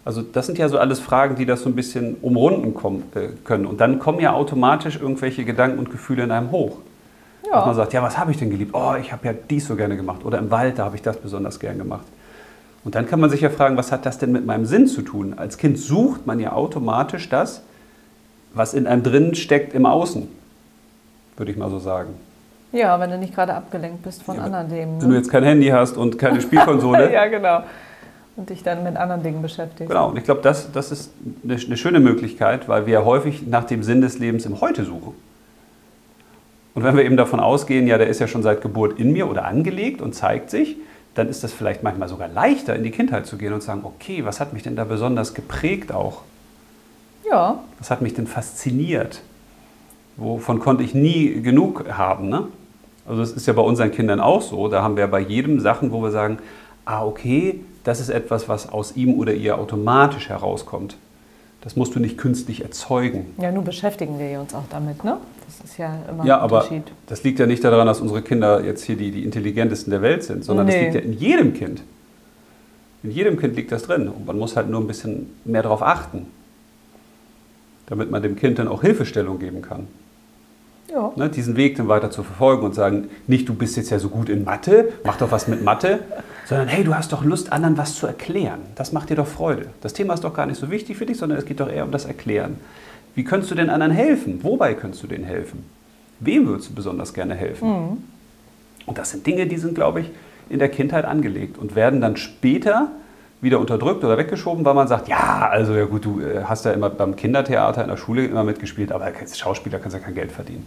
Also 0.05 0.21
das 0.21 0.47
sind 0.47 0.59
ja 0.59 0.69
so 0.69 0.79
alles 0.79 1.01
Fragen, 1.01 1.37
die 1.37 1.47
das 1.47 1.63
so 1.63 1.71
ein 1.71 1.75
bisschen 1.75 2.17
umrunden 2.21 2.75
kommen, 2.75 3.05
äh, 3.15 3.29
können. 3.45 3.67
Und 3.67 3.81
dann 3.81 3.99
kommen 3.99 4.21
ja 4.21 4.35
automatisch 4.35 4.97
irgendwelche 5.01 5.45
Gedanken 5.45 5.79
und 5.79 5.91
Gefühle 5.91 6.25
in 6.25 6.31
einem 6.31 6.51
hoch. 6.51 6.79
Ja. 7.47 7.57
Dass 7.57 7.67
man 7.67 7.75
sagt, 7.75 7.93
ja, 7.95 8.03
was 8.03 8.19
habe 8.19 8.31
ich 8.31 8.37
denn 8.37 8.51
geliebt? 8.51 8.75
Oh, 8.75 8.95
ich 9.01 9.13
habe 9.13 9.27
ja 9.27 9.33
dies 9.33 9.67
so 9.67 9.77
gerne 9.77 9.97
gemacht. 9.97 10.25
Oder 10.25 10.39
im 10.39 10.51
Wald, 10.51 10.79
da 10.79 10.85
habe 10.85 10.97
ich 10.97 11.03
das 11.03 11.17
besonders 11.17 11.59
gern 11.59 11.79
gemacht. 11.79 12.05
Und 12.85 12.95
dann 12.95 13.07
kann 13.07 13.21
man 13.21 13.31
sich 13.31 13.41
ja 13.41 13.51
fragen, 13.51 13.77
was 13.77 13.93
hat 13.93 14.07
das 14.07 14.19
denn 14.19 14.33
mit 14.33 14.45
meinem 14.45 14.67
Sinn 14.67 14.87
zu 14.87 15.03
tun? 15.03 15.35
Als 15.37 15.57
Kind 15.57 15.79
sucht 15.79 16.27
man 16.27 16.41
ja 16.41 16.53
automatisch 16.53 17.29
das, 17.29 17.63
was 18.55 18.75
in 18.75 18.87
einem 18.87 19.03
drin 19.03 19.35
steckt 19.35 19.75
im 19.75 19.87
Außen, 19.87 20.29
würde 21.37 21.53
ich 21.53 21.57
mal 21.57 21.71
so 21.71 21.79
sagen. 21.79 22.15
Ja, 22.73 22.99
wenn 22.99 23.11
du 23.11 23.19
nicht 23.19 23.35
gerade 23.35 23.55
abgelenkt 23.55 24.03
bist 24.03 24.23
von 24.23 24.37
ja, 24.37 24.43
anderen 24.43 24.69
Dingen. 24.69 25.01
Wenn 25.01 25.09
ne? 25.09 25.15
du 25.15 25.19
jetzt 25.19 25.31
kein 25.31 25.45
Handy 25.45 25.69
hast 25.69 25.97
und 25.97 26.19
keine 26.19 26.41
Spielkonsole. 26.43 27.13
ja, 27.13 27.27
genau. 27.27 27.63
Und 28.35 28.49
dich 28.49 28.63
dann 28.63 28.83
mit 28.83 28.97
anderen 28.97 29.23
Dingen 29.23 29.43
beschäftigst. 29.43 29.91
Genau, 29.91 30.09
und 30.09 30.17
ich 30.17 30.25
glaube, 30.25 30.41
das, 30.41 30.73
das 30.73 30.91
ist 30.91 31.13
eine, 31.45 31.55
eine 31.55 31.77
schöne 31.77 32.01
Möglichkeit, 32.01 32.67
weil 32.67 32.87
wir 32.87 33.05
häufig 33.05 33.47
nach 33.47 33.65
dem 33.65 33.83
Sinn 33.83 34.01
des 34.01 34.19
Lebens 34.19 34.47
im 34.47 34.63
Heute 34.63 34.85
suchen. 34.85 35.15
Und 36.75 36.83
wenn 36.83 36.97
wir 36.97 37.05
eben 37.05 37.19
davon 37.19 37.41
ausgehen, 37.41 37.87
ja, 37.87 37.99
der 37.99 38.07
ist 38.07 38.21
ja 38.21 38.27
schon 38.27 38.43
seit 38.43 38.63
Geburt 38.63 38.99
in 38.99 39.13
mir 39.13 39.29
oder 39.29 39.45
angelegt 39.45 40.01
und 40.01 40.15
zeigt 40.15 40.49
sich, 40.49 40.77
dann 41.15 41.29
ist 41.29 41.45
das 41.45 41.53
vielleicht 41.53 41.83
manchmal 41.83 42.09
sogar 42.09 42.29
leichter, 42.29 42.75
in 42.75 42.83
die 42.83 42.91
Kindheit 42.91 43.27
zu 43.27 43.37
gehen 43.37 43.53
und 43.53 43.61
zu 43.61 43.67
sagen, 43.67 43.83
okay, 43.85 44.25
was 44.25 44.41
hat 44.41 44.53
mich 44.53 44.63
denn 44.63 44.77
da 44.77 44.85
besonders 44.85 45.35
geprägt 45.35 45.93
auch? 45.93 46.23
Ja. 47.29 47.61
Was 47.79 47.91
hat 47.91 48.03
mich 48.03 48.15
denn 48.15 48.27
fasziniert? 48.27 49.23
Wovon 50.17 50.59
konnte 50.59 50.83
ich 50.83 50.95
nie 50.95 51.43
genug 51.43 51.85
haben? 51.91 52.29
Ne? 52.29 52.49
Also 53.07 53.21
das 53.21 53.33
ist 53.33 53.47
ja 53.47 53.53
bei 53.53 53.63
unseren 53.63 53.91
Kindern 53.91 54.21
auch 54.21 54.43
so. 54.43 54.69
Da 54.69 54.83
haben 54.83 54.97
wir 54.97 55.07
bei 55.07 55.21
jedem 55.21 55.61
Sachen, 55.61 55.93
wo 55.93 56.03
wir 56.03 56.11
sagen, 56.11 56.39
ah 56.85 57.05
okay, 57.05 57.61
das 57.85 58.01
ist 58.01 58.09
etwas, 58.09 58.49
was 58.49 58.69
aus 58.69 58.97
ihm 58.97 59.19
oder 59.19 59.35
ihr 59.35 59.59
automatisch 59.59 60.29
herauskommt. 60.29 60.97
Das 61.63 61.77
musst 61.77 61.95
du 61.95 62.01
nicht 62.01 62.19
künstlich 62.19 62.63
erzeugen. 62.63 63.35
Ja, 63.39 63.53
nun 63.53 63.65
beschäftigen 63.65 64.19
wir 64.19 64.41
uns 64.41 64.55
auch 64.55 64.65
damit, 64.71 65.05
ne? 65.05 65.19
Das 65.59 65.71
ist 65.71 65.79
ja 65.79 65.99
immer 66.09 66.25
ja, 66.25 66.39
ein 66.39 66.45
Unterschied. 66.45 66.83
Aber 66.87 66.97
das 67.07 67.23
liegt 67.25 67.39
ja 67.39 67.47
nicht 67.47 67.63
daran, 67.63 67.87
dass 67.87 68.01
unsere 68.01 68.23
Kinder 68.23 68.65
jetzt 68.65 68.85
hier 68.85 68.97
die, 68.97 69.11
die 69.11 69.25
intelligentesten 69.25 69.91
der 69.91 70.03
Welt 70.03 70.23
sind, 70.25 70.45
sondern 70.45 70.67
nee. 70.67 70.73
das 70.73 70.83
liegt 70.83 70.95
ja 70.95 71.01
in 71.01 71.13
jedem 71.19 71.55
Kind. 71.55 71.83
In 73.03 73.11
jedem 73.11 73.39
Kind 73.39 73.57
liegt 73.57 73.73
das 73.73 73.83
drin. 73.83 74.09
Und 74.09 74.27
man 74.27 74.39
muss 74.39 74.57
halt 74.57 74.71
nur 74.71 74.81
ein 74.81 74.87
bisschen 74.87 75.35
mehr 75.45 75.63
darauf 75.63 75.83
achten, 75.83 76.27
damit 77.87 78.11
man 78.11 78.23
dem 78.23 78.37
Kind 78.37 78.59
dann 78.59 78.69
auch 78.69 78.83
Hilfestellung 78.83 79.39
geben 79.39 79.63
kann. 79.63 79.89
Ja. 80.91 81.13
Ne, 81.17 81.31
diesen 81.31 81.57
Weg 81.57 81.77
dann 81.77 81.89
weiter 81.89 82.11
zu 82.11 82.23
verfolgen 82.23 82.65
und 82.65 82.75
sagen, 82.75 83.09
nicht 83.27 83.49
du 83.49 83.55
bist 83.55 83.77
jetzt 83.77 83.91
ja 83.91 83.99
so 83.99 84.11
gut 84.11 84.29
in 84.29 84.45
Mathe, 84.45 84.93
mach 85.05 85.17
doch 85.17 85.31
was 85.31 85.49
mit 85.49 85.65
Mathe, 85.65 86.01
sondern 86.47 86.69
hey, 86.69 86.85
du 86.85 86.95
hast 86.95 87.13
doch 87.13 87.25
Lust, 87.25 87.51
anderen 87.51 87.79
was 87.79 87.95
zu 87.95 88.07
erklären. 88.07 88.61
Das 88.75 88.93
macht 88.93 89.09
dir 89.09 89.17
doch 89.17 89.27
Freude. 89.27 89.67
Das 89.81 89.95
Thema 89.95 90.15
ist 90.15 90.25
doch 90.25 90.35
gar 90.35 90.45
nicht 90.47 90.59
so 90.59 90.71
wichtig 90.71 90.99
für 90.99 91.07
dich, 91.07 91.17
sondern 91.17 91.39
es 91.39 91.47
geht 91.47 91.61
doch 91.61 91.71
eher 91.71 91.85
um 91.85 91.93
das 91.93 92.05
Erklären. 92.05 92.59
Wie 93.15 93.25
könntest 93.25 93.51
du 93.51 93.55
den 93.55 93.71
anderen 93.71 93.93
helfen? 93.93 94.41
Wobei 94.43 94.75
könntest 94.75 95.03
du 95.03 95.07
denen 95.07 95.25
helfen? 95.25 95.65
Wem 96.21 96.47
würdest 96.47 96.71
du 96.71 96.75
besonders 96.75 97.13
gerne 97.15 97.35
helfen? 97.35 97.69
Mhm. 97.69 97.97
Und 98.87 98.99
das 98.99 99.11
sind 99.11 99.27
Dinge, 99.27 99.47
die 99.47 99.59
sind, 99.59 99.75
glaube 99.75 100.01
ich, 100.01 100.11
in 100.49 100.59
der 100.59 100.69
Kindheit 100.69 101.05
angelegt 101.05 101.59
und 101.59 101.75
werden 101.75 102.01
dann 102.01 102.17
später 102.17 102.89
wieder 103.41 103.59
unterdrückt 103.59 104.05
oder 104.05 104.17
weggeschoben, 104.19 104.65
weil 104.65 104.75
man 104.75 104.87
sagt, 104.87 105.09
ja, 105.09 105.49
also 105.51 105.75
ja 105.75 105.85
gut, 105.85 106.05
du 106.05 106.21
äh, 106.21 106.45
hast 106.45 106.65
ja 106.65 106.73
immer 106.73 106.91
beim 106.91 107.17
Kindertheater 107.17 107.83
in 107.83 107.89
der 107.89 107.97
Schule 107.97 108.25
immer 108.25 108.45
mitgespielt, 108.45 108.93
aber 108.93 109.07
als 109.07 109.39
Schauspieler 109.39 109.79
kannst 109.79 109.97
du 109.97 110.01
ja 110.01 110.05
kein 110.05 110.15
Geld 110.15 110.31
verdienen. 110.31 110.67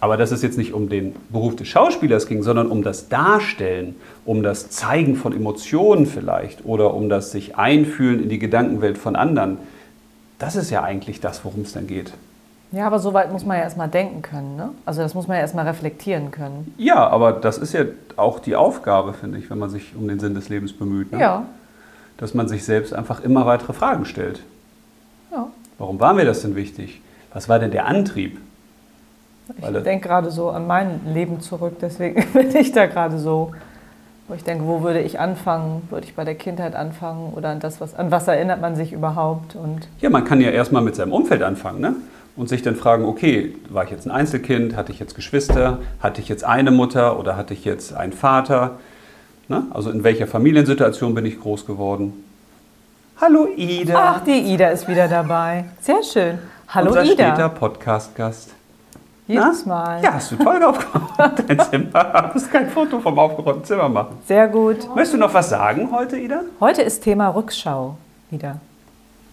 Aber 0.00 0.16
dass 0.16 0.32
es 0.32 0.42
jetzt 0.42 0.58
nicht 0.58 0.72
um 0.72 0.88
den 0.88 1.14
Beruf 1.30 1.56
des 1.56 1.68
Schauspielers 1.68 2.26
ging, 2.26 2.42
sondern 2.42 2.68
um 2.70 2.82
das 2.82 3.08
Darstellen, 3.08 3.96
um 4.24 4.42
das 4.42 4.70
Zeigen 4.70 5.16
von 5.16 5.34
Emotionen 5.34 6.06
vielleicht 6.06 6.64
oder 6.64 6.94
um 6.94 7.08
das 7.08 7.32
sich 7.32 7.56
einfühlen 7.56 8.22
in 8.22 8.28
die 8.28 8.38
Gedankenwelt 8.38 8.98
von 8.98 9.16
anderen. 9.16 9.58
Das 10.38 10.56
ist 10.56 10.70
ja 10.70 10.82
eigentlich 10.82 11.20
das, 11.20 11.44
worum 11.44 11.62
es 11.62 11.72
dann 11.72 11.86
geht. 11.86 12.12
Ja, 12.72 12.86
aber 12.88 12.98
so 12.98 13.14
weit 13.14 13.30
muss 13.30 13.44
man 13.44 13.56
ja 13.56 13.62
erstmal 13.62 13.88
denken 13.88 14.20
können. 14.22 14.56
Ne? 14.56 14.70
Also 14.84 15.00
das 15.00 15.14
muss 15.14 15.28
man 15.28 15.36
ja 15.36 15.42
erstmal 15.42 15.66
reflektieren 15.66 16.32
können. 16.32 16.74
Ja, 16.76 17.06
aber 17.06 17.32
das 17.32 17.56
ist 17.58 17.72
ja 17.72 17.84
auch 18.16 18.40
die 18.40 18.56
Aufgabe, 18.56 19.12
finde 19.14 19.38
ich, 19.38 19.48
wenn 19.48 19.58
man 19.58 19.70
sich 19.70 19.94
um 19.94 20.08
den 20.08 20.18
Sinn 20.18 20.34
des 20.34 20.48
Lebens 20.48 20.72
bemüht. 20.72 21.12
Ne? 21.12 21.20
Ja. 21.20 21.44
dass 22.16 22.34
man 22.34 22.48
sich 22.48 22.64
selbst 22.64 22.92
einfach 22.92 23.20
immer 23.20 23.46
weitere 23.46 23.72
Fragen 23.72 24.04
stellt. 24.06 24.42
Ja. 25.30 25.48
Warum 25.78 26.00
war 26.00 26.14
mir 26.14 26.24
das 26.24 26.42
denn 26.42 26.56
wichtig? 26.56 27.00
Was 27.32 27.48
war 27.48 27.58
denn 27.58 27.70
der 27.70 27.86
Antrieb? 27.86 28.38
Ich 29.58 29.82
denke 29.82 30.08
gerade 30.08 30.30
so 30.30 30.50
an 30.50 30.66
mein 30.66 31.00
Leben 31.12 31.40
zurück, 31.40 31.76
deswegen 31.80 32.24
bin 32.32 32.54
ich 32.56 32.72
da 32.72 32.86
gerade 32.86 33.18
so, 33.18 33.52
wo 34.28 34.34
ich 34.34 34.44
denke, 34.44 34.64
wo 34.66 34.82
würde 34.82 35.00
ich 35.00 35.20
anfangen? 35.20 35.86
Würde 35.90 36.06
ich 36.06 36.14
bei 36.14 36.24
der 36.24 36.34
Kindheit 36.34 36.74
anfangen 36.74 37.32
oder 37.34 37.50
an 37.50 37.60
das, 37.60 37.80
was, 37.80 37.94
an 37.94 38.10
was 38.10 38.26
erinnert 38.26 38.60
man 38.60 38.74
sich 38.74 38.92
überhaupt? 38.92 39.54
Und 39.54 39.88
Ja, 40.00 40.10
man 40.10 40.24
kann 40.24 40.40
ja 40.40 40.50
erstmal 40.50 40.82
mit 40.82 40.94
seinem 40.96 41.12
Umfeld 41.12 41.42
anfangen 41.42 41.80
ne? 41.80 41.96
und 42.36 42.48
sich 42.48 42.62
dann 42.62 42.76
fragen, 42.76 43.04
okay, 43.04 43.54
war 43.68 43.84
ich 43.84 43.90
jetzt 43.90 44.06
ein 44.06 44.10
Einzelkind, 44.10 44.76
hatte 44.76 44.92
ich 44.92 44.98
jetzt 44.98 45.14
Geschwister, 45.14 45.78
hatte 46.00 46.20
ich 46.20 46.28
jetzt 46.28 46.44
eine 46.44 46.70
Mutter 46.70 47.18
oder 47.18 47.36
hatte 47.36 47.52
ich 47.52 47.64
jetzt 47.64 47.94
einen 47.94 48.12
Vater? 48.12 48.78
Ne? 49.48 49.64
Also 49.70 49.90
in 49.90 50.04
welcher 50.04 50.26
Familiensituation 50.26 51.14
bin 51.14 51.26
ich 51.26 51.38
groß 51.38 51.66
geworden? 51.66 52.24
Hallo 53.20 53.46
Ida. 53.56 53.94
ach, 54.16 54.24
die 54.24 54.32
Ida 54.54 54.68
ist 54.68 54.88
wieder 54.88 55.06
dabei. 55.06 55.66
Sehr 55.80 56.02
schön. 56.02 56.38
Hallo 56.68 56.88
Unser 56.88 57.04
Ida. 57.04 57.12
steter 57.12 57.48
Podcast-Gast. 57.50 58.54
Jedes 59.26 59.64
Na? 59.64 59.74
Mal. 59.74 60.02
Ja, 60.02 60.14
hast 60.14 60.32
du 60.32 60.36
toll 60.36 60.62
aufgeräumt, 60.62 61.44
dein 61.48 61.58
Zimmer. 61.60 62.04
Du 62.28 62.34
musst 62.34 62.50
kein 62.52 62.68
Foto 62.68 63.00
vom 63.00 63.18
aufgeräumten 63.18 63.64
Zimmer 63.64 63.88
machen. 63.88 64.18
Sehr 64.26 64.48
gut. 64.48 64.86
Möchtest 64.94 65.14
du 65.14 65.18
noch 65.18 65.32
was 65.32 65.48
sagen 65.48 65.88
heute, 65.90 66.18
Ida? 66.18 66.42
Heute 66.60 66.82
ist 66.82 67.02
Thema 67.02 67.28
Rückschau 67.28 67.96
wieder. 68.30 68.60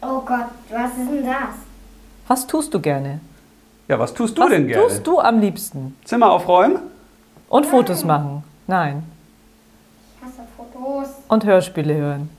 Oh 0.02 0.22
Gott, 0.26 0.46
was 0.70 0.92
ist 0.92 1.12
denn 1.12 1.26
das? 1.26 1.56
Was 2.28 2.48
tust 2.48 2.74
du 2.74 2.80
gerne? 2.80 3.20
Ja, 3.90 4.00
was 4.00 4.14
tust 4.14 4.38
du 4.38 4.44
was 4.44 4.50
denn 4.50 4.68
gerne? 4.68 4.88
tust 4.88 5.06
du 5.06 5.20
am 5.20 5.40
liebsten? 5.40 5.98
Zimmer 6.06 6.32
aufräumen? 6.32 6.80
Und 7.50 7.66
Fotos 7.66 8.06
machen? 8.06 8.44
Nein. 8.68 9.04
Ich 10.16 10.26
hasse 10.26 10.48
Fotos. 10.56 11.10
Und 11.28 11.44
Hörspiele 11.44 11.94
hören? 11.96 12.30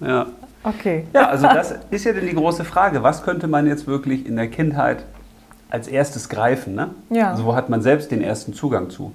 Ja. 0.00 0.26
Okay. 0.62 1.06
Ja, 1.14 1.28
also 1.28 1.46
das 1.46 1.74
ist 1.90 2.04
ja 2.04 2.12
dann 2.12 2.26
die 2.26 2.34
große 2.34 2.64
Frage. 2.64 3.02
Was 3.02 3.22
könnte 3.22 3.46
man 3.48 3.66
jetzt 3.66 3.86
wirklich 3.86 4.26
in 4.26 4.36
der 4.36 4.48
Kindheit 4.48 5.04
als 5.70 5.88
erstes 5.88 6.28
greifen? 6.28 6.74
Ne? 6.74 6.90
Ja. 7.10 7.30
Also 7.30 7.44
wo 7.44 7.54
hat 7.54 7.68
man 7.68 7.82
selbst 7.82 8.10
den 8.10 8.22
ersten 8.22 8.52
Zugang 8.54 8.90
zu? 8.90 9.12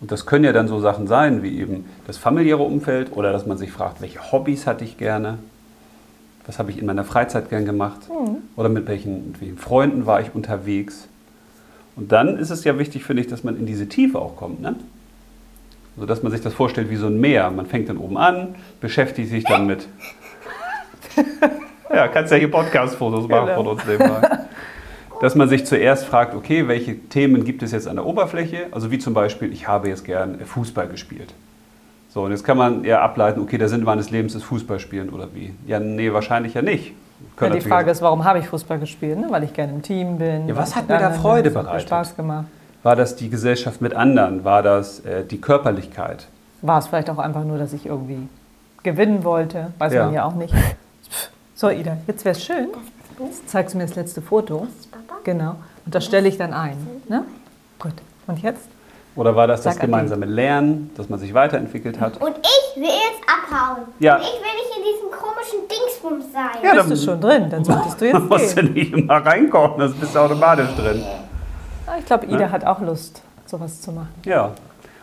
Und 0.00 0.10
das 0.12 0.26
können 0.26 0.44
ja 0.44 0.52
dann 0.52 0.68
so 0.68 0.80
Sachen 0.80 1.06
sein, 1.06 1.42
wie 1.42 1.58
eben 1.58 1.86
das 2.06 2.18
familiäre 2.18 2.62
Umfeld 2.62 3.12
oder 3.16 3.32
dass 3.32 3.46
man 3.46 3.56
sich 3.58 3.70
fragt, 3.72 4.00
welche 4.02 4.32
Hobbys 4.32 4.66
hatte 4.66 4.84
ich 4.84 4.98
gerne? 4.98 5.38
Was 6.46 6.58
habe 6.58 6.70
ich 6.70 6.78
in 6.78 6.84
meiner 6.86 7.04
Freizeit 7.04 7.48
gern 7.48 7.64
gemacht? 7.64 8.00
Oder 8.56 8.68
mit 8.68 8.86
welchen, 8.86 9.28
mit 9.32 9.40
welchen 9.40 9.56
Freunden 9.58 10.04
war 10.04 10.20
ich 10.20 10.34
unterwegs? 10.34 11.08
Und 11.96 12.12
dann 12.12 12.36
ist 12.38 12.50
es 12.50 12.64
ja 12.64 12.78
wichtig, 12.78 13.04
finde 13.04 13.22
ich, 13.22 13.28
dass 13.28 13.44
man 13.44 13.56
in 13.56 13.64
diese 13.66 13.88
Tiefe 13.88 14.18
auch 14.18 14.36
kommt. 14.36 14.60
Ne? 14.60 14.74
Also 15.96 16.06
dass 16.06 16.22
man 16.22 16.32
sich 16.32 16.42
das 16.42 16.52
vorstellt 16.52 16.90
wie 16.90 16.96
so 16.96 17.06
ein 17.06 17.18
Meer. 17.20 17.50
Man 17.50 17.66
fängt 17.66 17.88
dann 17.88 17.96
oben 17.98 18.18
an, 18.18 18.56
beschäftigt 18.80 19.30
sich 19.30 19.44
dann 19.44 19.66
mit 19.66 19.88
ja, 21.94 22.08
kannst 22.08 22.32
ja 22.32 22.38
hier 22.38 22.50
Podcast-Fotos 22.50 23.28
machen 23.28 23.46
Genau. 23.46 23.56
von 23.62 23.66
uns 23.68 23.86
nebenbei. 23.86 24.38
Dass 25.24 25.34
man 25.34 25.48
sich 25.48 25.64
zuerst 25.64 26.04
fragt, 26.04 26.34
okay, 26.34 26.68
welche 26.68 26.98
Themen 26.98 27.44
gibt 27.44 27.62
es 27.62 27.72
jetzt 27.72 27.88
an 27.88 27.96
der 27.96 28.04
Oberfläche? 28.04 28.66
Also 28.72 28.90
wie 28.90 28.98
zum 28.98 29.14
Beispiel, 29.14 29.50
ich 29.54 29.66
habe 29.66 29.88
jetzt 29.88 30.04
gern 30.04 30.38
Fußball 30.38 30.86
gespielt. 30.86 31.32
So, 32.10 32.24
und 32.24 32.32
jetzt 32.32 32.44
kann 32.44 32.58
man 32.58 32.84
eher 32.84 33.00
ableiten, 33.00 33.40
okay, 33.40 33.56
der 33.56 33.70
Sinn 33.70 33.84
meines 33.84 34.10
Lebens 34.10 34.34
ist 34.34 34.42
Fußballspielen 34.42 35.08
oder 35.08 35.28
wie? 35.32 35.54
Ja, 35.66 35.80
nee, 35.80 36.12
wahrscheinlich 36.12 36.52
ja 36.52 36.60
nicht. 36.60 36.92
Ja, 37.40 37.48
die 37.48 37.62
Frage 37.62 37.90
ist, 37.90 38.02
warum 38.02 38.26
habe 38.26 38.38
ich 38.40 38.48
Fußball 38.48 38.78
gespielt? 38.78 39.18
Ne? 39.18 39.28
Weil 39.30 39.44
ich 39.44 39.54
gerne 39.54 39.72
im 39.72 39.80
Team 39.80 40.18
bin. 40.18 40.46
Ja, 40.46 40.56
was 40.56 40.76
hat 40.76 40.90
mir 40.90 40.98
da 40.98 41.10
Freude 41.12 41.50
bereitet? 41.50 41.88
Spaß 41.88 42.16
gemacht. 42.16 42.44
War 42.82 42.94
das 42.94 43.16
die 43.16 43.30
Gesellschaft 43.30 43.80
mit 43.80 43.94
anderen? 43.94 44.44
War 44.44 44.62
das 44.62 45.00
äh, 45.06 45.24
die 45.24 45.40
Körperlichkeit? 45.40 46.26
War 46.60 46.80
es 46.80 46.88
vielleicht 46.88 47.08
auch 47.08 47.16
einfach 47.16 47.44
nur, 47.44 47.56
dass 47.56 47.72
ich 47.72 47.86
irgendwie 47.86 48.28
gewinnen 48.82 49.24
wollte? 49.24 49.72
Weiß 49.78 49.94
Ja. 49.94 50.04
man 50.04 50.12
ja 50.12 50.26
auch 50.26 50.34
nicht. 50.34 50.52
So, 51.54 51.70
Ida, 51.70 51.96
jetzt 52.06 52.26
wäre 52.26 52.36
es 52.36 52.44
schön. 52.44 52.68
Jetzt 53.20 53.48
zeigst 53.48 53.74
du 53.74 53.78
mir 53.78 53.86
das 53.86 53.94
letzte 53.94 54.20
Foto. 54.20 54.66
Genau. 55.24 55.56
Und 55.84 55.94
das 55.94 56.04
stelle 56.04 56.28
ich 56.28 56.38
dann 56.38 56.52
ein. 56.52 56.76
Ne? 57.08 57.24
Gut. 57.78 57.92
Und 58.26 58.42
jetzt? 58.42 58.68
Oder 59.16 59.36
war 59.36 59.46
das 59.46 59.62
das 59.62 59.74
Sag 59.74 59.82
Adi. 59.82 59.90
gemeinsame 59.92 60.26
Lernen, 60.26 60.90
dass 60.96 61.08
man 61.08 61.18
sich 61.20 61.32
weiterentwickelt 61.34 62.00
hat? 62.00 62.20
Und 62.20 62.34
ich 62.38 62.80
will 62.80 62.88
jetzt 62.88 63.20
abhauen. 63.28 63.84
Ja. 64.00 64.16
Und 64.16 64.22
ich 64.22 64.28
will 64.28 64.40
nicht 64.40 64.76
in 64.76 64.82
diesem 64.82 65.10
komischen 65.10 65.58
Dingsbums 65.68 66.32
sein. 66.32 66.62
Ja, 66.62 66.72
Bist 66.74 66.82
dann- 66.82 66.90
du 66.90 66.96
schon 66.96 67.20
drin? 67.20 67.50
Dann 67.50 67.64
solltest 67.64 68.00
du 68.00 68.06
jetzt 68.08 68.28
muss 68.28 68.54
ja 68.54 68.62
gehen. 68.62 68.72
nicht 68.74 68.92
immer 68.92 69.24
reinkochen, 69.24 69.78
das 69.78 69.92
bist 69.94 70.14
du 70.14 70.18
automatisch 70.18 70.68
drin. 70.76 71.02
Ah, 71.86 71.92
Ich 71.98 72.06
glaube, 72.06 72.26
Ida 72.26 72.38
Ne? 72.38 72.50
hat 72.50 72.64
auch 72.64 72.80
Lust, 72.80 73.22
sowas 73.46 73.80
zu 73.80 73.92
machen. 73.92 74.14
Ja. 74.24 74.52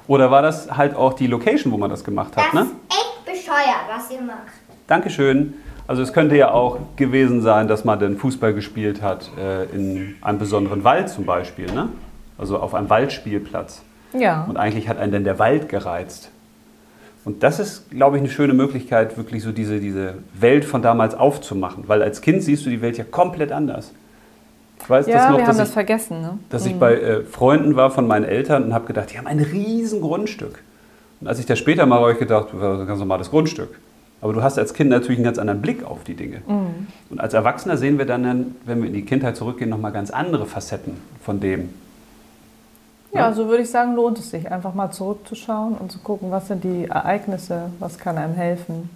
Oder 0.08 0.30
war 0.30 0.42
das 0.42 0.70
halt 0.76 0.94
auch 0.96 1.14
die 1.14 1.28
Location, 1.28 1.72
wo 1.72 1.78
man 1.78 1.90
das 1.90 2.04
gemacht 2.04 2.34
das 2.36 2.44
hat? 2.46 2.54
Ne? 2.54 2.62
ist 2.62 2.72
echt 2.90 3.26
bescheuert, 3.26 3.86
was 3.96 4.12
ihr 4.12 4.22
macht. 4.22 4.40
Dankeschön. 4.88 5.54
Also 5.92 6.04
es 6.04 6.14
könnte 6.14 6.38
ja 6.38 6.52
auch 6.52 6.78
gewesen 6.96 7.42
sein, 7.42 7.68
dass 7.68 7.84
man 7.84 8.00
dann 8.00 8.16
Fußball 8.16 8.54
gespielt 8.54 9.02
hat 9.02 9.30
äh, 9.38 9.66
in 9.76 10.16
einem 10.22 10.40
besonderen 10.40 10.86
Wald 10.86 11.10
zum 11.10 11.26
Beispiel. 11.26 11.66
Ne? 11.66 11.90
Also 12.38 12.60
auf 12.60 12.74
einem 12.74 12.90
Waldspielplatz. 12.90 13.82
Ja. 14.18 14.46
Und 14.48 14.56
eigentlich 14.56 14.88
hat 14.88 14.98
einen 14.98 15.12
dann 15.12 15.26
der 15.26 15.38
Wald 15.38 15.68
gereizt. 15.68 16.32
Und 17.26 17.44
das 17.44 17.60
ist, 17.60 17.92
glaube 17.92 18.16
ich, 18.16 18.22
eine 18.22 18.32
schöne 18.32 18.54
Möglichkeit, 18.54 19.18
wirklich 19.18 19.44
so 19.44 19.52
diese, 19.52 19.82
diese 19.82 20.14
Welt 20.34 20.64
von 20.64 20.82
damals 20.82 21.14
aufzumachen. 21.14 21.84
Weil 21.88 22.02
als 22.02 22.22
Kind 22.22 22.42
siehst 22.42 22.66
du 22.66 22.70
die 22.70 22.82
Welt 22.82 22.98
ja 22.98 23.04
komplett 23.04 23.52
anders. 23.52 23.92
Ich 24.82 24.90
weiß 24.90 25.08
das 25.08 25.14
Ja, 25.14 25.30
noch, 25.30 25.40
wir 25.40 25.42
haben 25.42 25.48
dass 25.48 25.58
das 25.58 25.68
ich, 25.68 25.74
vergessen. 25.74 26.22
Ne? 26.22 26.40
dass 26.50 26.66
ich 26.66 26.76
bei 26.76 26.94
äh, 26.94 27.24
Freunden 27.26 27.76
war 27.76 27.92
von 27.92 28.08
meinen 28.08 28.24
Eltern 28.24 28.64
und 28.64 28.74
habe 28.74 28.86
gedacht, 28.86 29.12
die 29.12 29.18
haben 29.18 29.28
ein 29.28 29.42
riesen 29.42 30.00
Grundstück. 30.00 30.64
Und 31.20 31.28
als 31.28 31.38
ich 31.40 31.46
das 31.48 31.60
später 31.60 31.86
mal 31.86 31.96
war, 31.96 32.04
habe 32.04 32.14
ich 32.14 32.20
gedacht, 32.20 32.48
das 32.54 32.54
ist 32.54 32.80
ein 32.80 32.88
ganz 32.88 33.00
normales 33.00 33.30
Grundstück. 33.30 33.78
Aber 34.22 34.34
du 34.34 34.44
hast 34.44 34.58
als 34.60 34.74
Kind 34.74 34.92
natürlich 34.92 35.18
einen 35.18 35.26
ganz 35.26 35.40
anderen 35.40 35.62
Blick 35.62 35.84
auf 35.84 36.04
die 36.04 36.14
Dinge. 36.14 36.42
Und 37.10 37.20
als 37.20 37.34
Erwachsener 37.34 37.76
sehen 37.78 37.98
wir 37.98 38.06
dann, 38.06 38.56
wenn 38.66 38.80
wir 38.82 38.88
in 38.88 38.94
die 38.94 39.04
Kindheit 39.04 39.36
zurückgehen, 39.36 39.70
nochmal 39.70 39.92
ganz 39.92 40.12
andere 40.12 40.46
Facetten 40.46 40.98
von 41.24 41.40
dem. 41.40 41.70
Ja, 43.14 43.34
so 43.34 43.48
würde 43.50 43.64
ich 43.64 43.70
sagen, 43.70 43.96
lohnt 43.96 44.20
es 44.20 44.30
sich, 44.30 44.50
einfach 44.52 44.74
mal 44.74 44.92
zurückzuschauen 44.92 45.74
und 45.74 45.92
zu 45.92 46.00
gucken, 46.00 46.32
was 46.32 46.48
sind 46.48 46.64
die 46.64 46.86
Ereignisse, 46.86 47.64
was 47.80 47.98
kann 47.98 48.18
einem 48.18 48.36
helfen, 48.36 48.90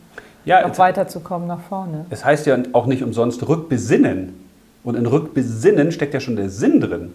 Ja, 0.46 0.66
noch 0.66 0.78
weiterzukommen 0.78 1.48
nach 1.48 1.60
vorne. 1.60 2.06
es 2.12 2.24
heißt 2.24 2.46
ja 2.46 2.58
auch 2.72 2.86
nicht 2.86 3.04
umsonst 3.04 3.46
Rückbesinnen. 3.48 4.34
Und 4.84 4.96
in 4.96 5.08
Rückbesinnen 5.08 5.92
steckt 5.92 6.14
ja 6.14 6.20
schon 6.20 6.36
der 6.36 6.50
Sinn 6.50 6.80
drin. 6.80 7.12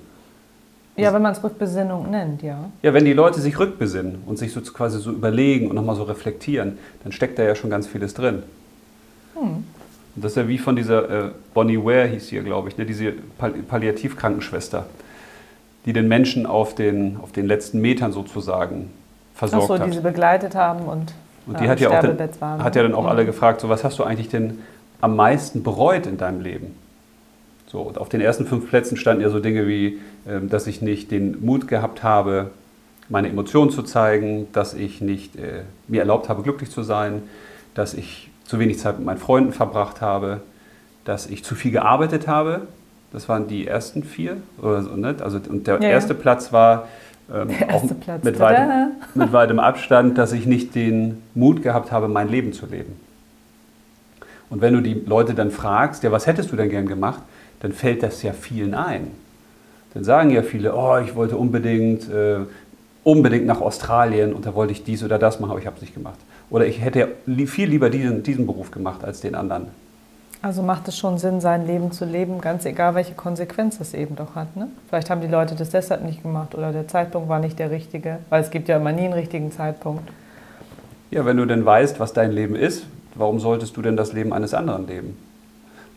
Ja, 1.03 1.13
wenn 1.15 1.23
man 1.23 1.33
es 1.33 1.43
Rückbesinnung 1.43 2.11
nennt, 2.11 2.43
ja. 2.43 2.59
Ja, 2.83 2.95
wenn 2.95 3.05
die 3.05 3.13
Leute 3.13 3.41
sich 3.41 3.59
rückbesinnen 3.59 4.23
und 4.27 4.39
sich 4.39 4.53
so 4.53 4.61
quasi 4.61 4.99
so 4.99 5.11
überlegen 5.11 5.69
und 5.69 5.75
nochmal 5.77 5.97
so 5.97 6.03
reflektieren, 6.05 6.79
dann 7.03 7.13
steckt 7.13 7.39
da 7.39 7.43
ja 7.43 7.55
schon 7.55 7.71
ganz 7.71 7.87
vieles 7.87 8.15
drin. 8.15 8.43
Und 9.35 9.65
das 10.17 10.33
ist 10.33 10.37
ja 10.37 10.49
wie 10.49 10.59
von 10.59 10.77
dieser 10.77 11.09
äh, 11.29 11.31
Bonnie 11.55 11.79
Ware 11.79 12.07
hieß 12.07 12.29
hier, 12.29 12.43
glaube 12.43 12.69
ich, 12.69 12.77
ne? 12.77 12.85
diese 12.85 13.13
Pal 13.39 13.53
Palliativkrankenschwester, 13.53 14.87
die 15.87 15.93
den 15.93 16.09
Menschen 16.09 16.47
auf 16.47 16.75
den, 16.75 17.19
auf 17.23 17.33
den 17.33 17.47
letzten 17.47 17.81
Metern 17.81 18.13
sozusagen 18.13 18.91
versorgt 19.35 19.65
Achso, 19.71 19.77
die 19.77 19.83
hat. 19.85 19.95
sie 19.95 20.01
begleitet 20.01 20.55
haben 20.55 20.81
und, 20.85 21.15
Und 21.47 21.55
äh, 21.55 21.59
die 21.59 21.65
am 21.65 21.71
hat 21.71 21.81
ja, 21.81 21.89
auch 21.91 22.01
dann, 22.03 22.65
hat 22.65 22.77
ja 22.77 22.83
dann 22.83 22.95
auch 22.95 23.05
Mhm. 23.05 23.09
alle 23.09 23.25
gefragt, 23.25 23.61
so 23.61 23.69
was 23.69 23.85
hast 23.85 23.99
du 23.99 24.05
eigentlich 24.05 24.29
denn 24.29 24.59
am 25.01 25.17
meisten 25.17 25.63
bereut 25.63 26.07
in 26.07 26.19
deinem 26.19 26.41
Leben? 26.41 26.75
So, 27.71 27.83
und 27.83 27.99
auf 27.99 28.09
den 28.09 28.21
ersten 28.21 28.47
fünf 28.47 28.69
Plätzen 28.69 28.97
standen 28.97 29.23
ja 29.23 29.29
so 29.31 29.39
Dinge 29.39 29.69
wie, 29.69 30.01
ähm, 30.29 30.49
dass 30.49 30.67
ich 30.67 30.83
nicht 30.83 31.13
den 31.13 31.45
Mut 31.45 31.69
gehabt 31.69 32.03
habe, 32.03 32.51
meine 33.09 33.29
Emotionen 33.29 33.71
zu 33.71 33.85
zeigen, 33.85 34.49
dass 34.53 34.75
ich 34.75 35.01
nicht 35.01 35.37
äh, 35.37 35.63
mir 35.87 36.01
erlaubt 36.01 36.29
habe, 36.29 36.43
glücklich 36.43 36.71
zu 36.71 36.83
sein, 36.83 37.23
dass 37.75 37.95
ich 37.95 38.29
zu 38.45 38.59
wenig 38.59 38.81
Zeit 38.81 38.99
mit 38.99 39.07
meinen 39.07 39.19
Freunden 39.19 39.53
verbracht 39.53 40.01
habe, 40.01 40.41
dass 41.05 41.29
ich 41.29 41.45
zu 41.45 41.55
viel 41.55 41.71
gearbeitet 41.71 42.27
habe. 42.27 42.63
Das 43.13 43.29
waren 43.29 43.47
die 43.47 43.69
ersten 43.69 44.03
vier. 44.03 44.39
Oder 44.61 44.83
so, 44.83 44.97
ne? 44.97 45.15
also, 45.21 45.39
und 45.49 45.69
der 45.69 45.77
Ja, 45.77 45.83
ja. 45.83 45.89
erste 45.91 46.15
Platz 46.15 46.53
war 46.53 46.89
ähm, 47.33 47.51
auch 47.71 47.85
Platz. 48.01 48.25
mit 48.25 48.41
weitem, 48.41 48.69
mit 49.15 49.33
weitem 49.33 49.61
Abstand, 49.61 50.19
dass 50.19 50.33
ich 50.33 50.45
nicht 50.45 50.75
den 50.75 51.23
Mut 51.37 51.63
gehabt 51.63 51.93
habe, 51.93 52.09
mein 52.09 52.29
Leben 52.29 52.53
zu 52.53 52.67
leben. 52.67 52.97
Und 54.49 54.61
wenn 54.61 54.75
du 54.75 54.81
die 54.81 54.95
Leute 54.95 55.35
dann 55.35 55.53
fragst, 55.53 56.03
ja, 56.03 56.11
was 56.11 56.27
hättest 56.27 56.51
du 56.51 56.57
denn 56.57 56.69
gern 56.69 56.87
gemacht, 56.87 57.23
dann 57.61 57.73
fällt 57.73 58.03
das 58.03 58.23
ja 58.23 58.33
vielen 58.33 58.75
ein. 58.75 59.11
Dann 59.95 60.05
sagen 60.05 60.31
ja 60.31 60.43
viele, 60.43 60.75
oh, 60.75 60.99
ich 60.99 61.15
wollte 61.15 61.37
unbedingt, 61.37 62.09
äh, 62.09 62.41
unbedingt 63.05 63.47
nach 63.47 63.61
Australien 63.61 64.35
und 64.35 64.47
da 64.47 64.55
wollte 64.55 64.73
ich 64.73 64.85
dies 64.85 65.03
oder 65.03 65.19
das 65.19 65.41
machen, 65.41 65.53
aber 65.53 65.61
ich 65.61 65.67
habe 65.67 65.77
es 65.77 65.83
nicht 65.83 65.95
gemacht. 65.95 66.19
Oder 66.49 66.67
ich 66.67 66.81
hätte 66.81 67.09
viel 67.47 67.69
lieber 67.69 67.91
diesen, 67.91 68.23
diesen 68.23 68.47
Beruf 68.47 68.71
gemacht 68.71 69.05
als 69.05 69.21
den 69.21 69.35
anderen. 69.35 69.69
Also 70.43 70.63
macht 70.63 70.89
es 70.89 70.97
schon 70.97 71.19
Sinn, 71.19 71.41
sein 71.43 71.67
Leben 71.67 71.93
zu 71.93 72.07
leben, 72.07 72.41
ganz 72.41 72.65
egal, 72.65 72.95
welche 72.95 73.13
Konsequenz 73.13 73.79
es 73.79 73.93
eben 73.93 74.17
doch 74.17 74.35
hat. 74.35 74.57
Ne? 74.57 74.69
Vielleicht 74.89 75.11
haben 75.11 75.21
die 75.21 75.27
Leute 75.27 75.55
das 75.55 75.69
deshalb 75.69 76.03
nicht 76.03 76.23
gemacht 76.23 76.55
oder 76.55 76.73
der 76.73 76.89
Zeitpunkt 76.89 77.29
war 77.29 77.41
nicht 77.41 77.59
der 77.59 77.71
richtige, 77.71 78.21
weil 78.31 78.43
es 78.43 78.51
gibt 78.51 78.69
ja 78.69 78.79
immer 78.79 78.93
nie 78.93 79.03
einen 79.03 79.13
richtigen 79.13 79.53
Zeitpunkt. 79.53 80.09
Ja, 81.11 81.27
wenn 81.27 81.37
du 81.37 81.45
denn 81.45 81.65
weißt, 81.65 82.01
was 82.01 82.15
dein 82.15 82.33
Leben 82.33 82.57
ist, 82.57 82.87
warum 83.15 83.39
solltest 83.39 83.77
du 83.77 83.83
denn 83.83 83.99
das 83.99 84.15
Leben 84.15 84.33
eines 84.33 84.55
anderen 84.55 84.87
leben? 84.87 85.17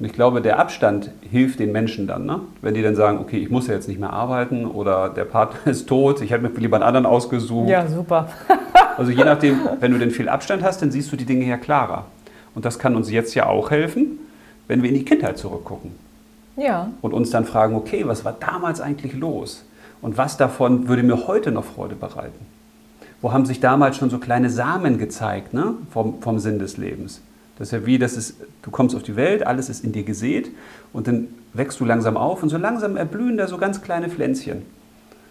Und 0.03 0.07
ich 0.07 0.15
glaube, 0.15 0.41
der 0.41 0.59
Abstand 0.59 1.11
hilft 1.31 1.59
den 1.59 1.71
Menschen 1.71 2.07
dann. 2.07 2.25
Ne? 2.25 2.41
Wenn 2.61 2.73
die 2.73 2.81
dann 2.81 2.93
sagen, 2.93 3.19
okay, 3.19 3.37
ich 3.37 3.49
muss 3.49 3.67
ja 3.67 3.73
jetzt 3.73 3.87
nicht 3.87 4.01
mehr 4.01 4.11
arbeiten 4.11 4.65
oder 4.65 5.07
der 5.07 5.23
Partner 5.23 5.65
ist 5.71 5.87
tot, 5.87 6.19
ich 6.19 6.31
hätte 6.31 6.43
mir 6.43 6.49
lieber 6.59 6.75
einen 6.75 6.83
anderen 6.83 7.05
ausgesucht. 7.05 7.69
Ja, 7.69 7.87
super. 7.87 8.27
Also 8.97 9.11
je 9.11 9.23
nachdem, 9.23 9.57
wenn 9.79 9.91
du 9.91 9.97
denn 9.97 10.11
viel 10.11 10.29
Abstand 10.29 10.61
hast, 10.61 10.81
dann 10.83 10.91
siehst 10.91 11.11
du 11.11 11.15
die 11.15 11.25
Dinge 11.25 11.45
ja 11.45 11.57
klarer. 11.57 12.05
Und 12.53 12.63
das 12.63 12.77
kann 12.77 12.95
uns 12.95 13.09
jetzt 13.09 13.33
ja 13.33 13.47
auch 13.47 13.71
helfen, 13.71 14.19
wenn 14.67 14.83
wir 14.83 14.89
in 14.89 14.95
die 14.95 15.05
Kindheit 15.05 15.39
zurückgucken 15.39 15.93
Ja, 16.57 16.91
und 17.01 17.11
uns 17.11 17.31
dann 17.31 17.45
fragen, 17.45 17.75
okay, 17.75 18.03
was 18.05 18.23
war 18.23 18.35
damals 18.39 18.81
eigentlich 18.81 19.13
los? 19.15 19.65
Und 20.03 20.17
was 20.17 20.37
davon 20.37 20.89
würde 20.89 21.01
mir 21.01 21.25
heute 21.25 21.51
noch 21.51 21.63
Freude 21.63 21.95
bereiten? 21.95 22.45
Wo 23.19 23.31
haben 23.31 23.47
sich 23.47 23.61
damals 23.61 23.97
schon 23.97 24.11
so 24.11 24.19
kleine 24.19 24.51
Samen 24.51 24.99
gezeigt 24.99 25.55
ne? 25.55 25.73
vom, 25.89 26.21
vom 26.21 26.37
Sinn 26.37 26.59
des 26.59 26.77
Lebens? 26.77 27.21
Das 27.57 27.67
ist 27.67 27.71
ja 27.71 27.85
wie, 27.85 27.99
das 27.99 28.17
ist, 28.17 28.35
du 28.63 28.71
kommst 28.71 28.95
auf 28.95 29.03
die 29.03 29.15
Welt, 29.15 29.45
alles 29.45 29.69
ist 29.69 29.83
in 29.83 29.91
dir 29.91 30.03
gesät 30.03 30.49
und 30.91 31.07
dann 31.07 31.27
wächst 31.53 31.79
du 31.79 31.85
langsam 31.85 32.17
auf 32.17 32.41
und 32.41 32.49
so 32.49 32.57
langsam 32.57 32.97
erblühen 32.97 33.37
da 33.37 33.47
so 33.47 33.57
ganz 33.57 33.81
kleine 33.81 34.09
Pflänzchen. 34.09 34.63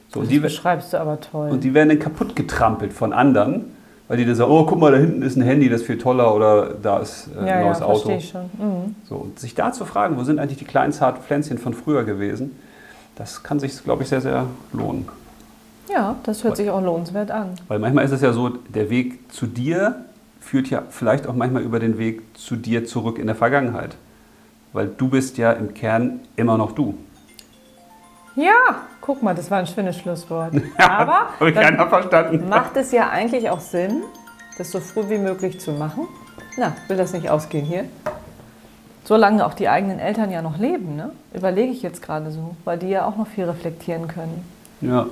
So, 0.08 0.20
das 0.20 0.28
die, 0.28 0.38
beschreibst 0.38 0.92
du 0.92 1.00
aber 1.00 1.20
toll. 1.20 1.50
und 1.50 1.64
die 1.64 1.74
werden 1.74 1.88
dann 1.88 1.98
kaputt 1.98 2.36
getrampelt 2.36 2.92
von 2.92 3.12
anderen, 3.12 3.64
weil 4.08 4.18
die 4.18 4.24
dann 4.24 4.34
sagen, 4.34 4.50
oh 4.52 4.64
guck 4.64 4.78
mal, 4.78 4.92
da 4.92 4.98
hinten 4.98 5.22
ist 5.22 5.36
ein 5.36 5.42
Handy, 5.42 5.68
das 5.68 5.80
ist 5.80 5.86
viel 5.86 5.98
toller 5.98 6.34
oder 6.34 6.74
da 6.74 6.98
ist 6.98 7.28
äh, 7.28 7.34
ja, 7.34 7.40
ein 7.40 7.46
ja, 7.46 7.64
neues 7.64 7.82
Auto. 7.82 8.10
verstehe 8.10 8.16
ich 8.18 8.28
schon. 8.28 8.42
Mhm. 8.58 8.94
So, 9.08 9.16
und 9.16 9.38
sich 9.40 9.54
da 9.54 9.72
zu 9.72 9.84
fragen, 9.84 10.16
wo 10.16 10.22
sind 10.22 10.38
eigentlich 10.38 10.58
die 10.58 10.64
kleinen 10.64 10.92
zarten 10.92 11.22
Pflänzchen 11.22 11.58
von 11.58 11.74
früher 11.74 12.04
gewesen, 12.04 12.56
das 13.16 13.42
kann 13.42 13.58
sich, 13.58 13.82
glaube 13.82 14.02
ich, 14.02 14.08
sehr, 14.08 14.20
sehr 14.20 14.46
lohnen. 14.72 15.08
Ja, 15.90 16.16
das 16.22 16.44
hört 16.44 16.56
sich 16.56 16.70
auch 16.70 16.82
lohnenswert 16.82 17.30
an. 17.30 17.50
Weil 17.68 17.78
manchmal 17.78 18.04
ist 18.04 18.12
es 18.12 18.20
ja 18.20 18.32
so, 18.32 18.50
der 18.50 18.88
Weg 18.88 19.32
zu 19.32 19.46
dir 19.46 20.04
führt 20.42 20.68
ja 20.68 20.82
vielleicht 20.90 21.26
auch 21.26 21.34
manchmal 21.34 21.62
über 21.62 21.78
den 21.78 21.98
Weg 21.98 22.22
zu 22.36 22.56
dir 22.56 22.84
zurück 22.84 23.18
in 23.18 23.26
der 23.26 23.36
Vergangenheit. 23.36 23.96
Weil 24.72 24.88
du 24.88 25.08
bist 25.08 25.38
ja 25.38 25.52
im 25.52 25.72
Kern 25.74 26.20
immer 26.36 26.58
noch 26.58 26.72
du. 26.72 26.94
Ja, 28.34 28.82
guck 29.00 29.22
mal, 29.22 29.34
das 29.34 29.50
war 29.50 29.58
ein 29.58 29.66
schönes 29.66 29.98
Schlusswort. 29.98 30.54
Aber 30.78 31.28
Habe 31.38 31.52
keiner 31.52 31.88
verstanden. 31.88 32.48
macht 32.48 32.76
es 32.76 32.92
ja 32.92 33.10
eigentlich 33.10 33.50
auch 33.50 33.60
Sinn, 33.60 34.02
das 34.58 34.70
so 34.70 34.80
früh 34.80 35.08
wie 35.08 35.18
möglich 35.18 35.60
zu 35.60 35.72
machen. 35.72 36.08
Na, 36.56 36.74
will 36.88 36.96
das 36.96 37.12
nicht 37.12 37.30
ausgehen 37.30 37.64
hier? 37.64 37.84
Solange 39.04 39.44
auch 39.44 39.54
die 39.54 39.68
eigenen 39.68 39.98
Eltern 39.98 40.30
ja 40.30 40.42
noch 40.42 40.58
leben, 40.58 40.96
ne? 40.96 41.12
überlege 41.34 41.72
ich 41.72 41.82
jetzt 41.82 42.02
gerade 42.02 42.30
so, 42.30 42.56
weil 42.64 42.78
die 42.78 42.88
ja 42.88 43.06
auch 43.06 43.16
noch 43.16 43.26
viel 43.26 43.44
reflektieren 43.44 44.08
können. 44.08 44.44
Ja. 44.80 45.06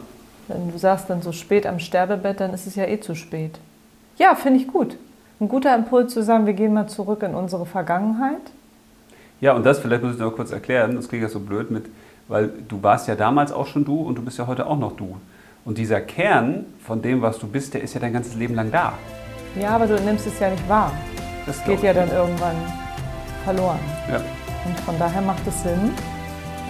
Wenn 0.48 0.70
du 0.70 0.78
sagst 0.78 1.10
dann 1.10 1.22
so 1.22 1.32
spät 1.32 1.66
am 1.66 1.78
Sterbebett, 1.78 2.40
dann 2.40 2.54
ist 2.54 2.66
es 2.66 2.76
ja 2.76 2.84
eh 2.84 3.00
zu 3.00 3.14
spät. 3.14 3.58
Ja, 4.16 4.34
finde 4.34 4.60
ich 4.60 4.68
gut. 4.68 4.96
Ein 5.40 5.48
guter 5.48 5.74
Impuls 5.74 6.12
zu 6.12 6.22
sagen, 6.22 6.46
wir 6.46 6.52
gehen 6.52 6.74
mal 6.74 6.86
zurück 6.86 7.22
in 7.22 7.34
unsere 7.34 7.64
Vergangenheit. 7.66 8.40
ja, 9.40 9.52
und 9.54 9.64
das 9.64 9.78
vielleicht 9.78 10.02
muss 10.02 10.14
ich 10.14 10.20
noch 10.20 10.32
kurz 10.36 10.52
erklären, 10.52 10.96
das 10.96 11.08
klingt 11.08 11.22
ja 11.22 11.28
so 11.30 11.40
blöd 11.40 11.70
mit, 11.70 11.86
weil 12.28 12.50
du 12.68 12.82
warst 12.82 13.08
ja 13.08 13.14
damals 13.14 13.50
auch 13.52 13.66
schon 13.66 13.84
du 13.84 14.02
und 14.02 14.16
du 14.18 14.22
bist 14.22 14.38
ja 14.38 14.46
heute 14.46 14.66
auch 14.66 14.78
noch 14.78 14.92
du. 14.96 15.16
Und 15.64 15.78
dieser 15.78 16.00
Kern 16.00 16.66
von 16.86 17.00
dem, 17.02 17.22
was 17.22 17.38
du 17.38 17.46
bist, 17.46 17.72
der 17.74 17.82
ist 17.82 17.94
ja 17.94 18.00
dein 18.00 18.12
ganzes 18.12 18.34
Leben 18.34 18.54
lang 18.54 18.70
da. 18.70 18.92
Ja, 19.58 19.70
aber 19.70 19.86
du 19.86 19.94
nimmst 20.02 20.26
es 20.26 20.38
ja 20.38 20.50
nicht 20.50 20.68
wahr. 20.68 20.92
Das 21.46 21.62
geht 21.64 21.82
ja 21.82 21.92
dann 21.94 22.10
irgendwann 22.10 22.56
verloren. 23.44 23.78
Ja. 24.10 24.16
Und 24.66 24.78
von 24.80 24.98
daher 24.98 25.22
macht 25.22 25.46
es 25.46 25.62
Sinn, 25.62 25.90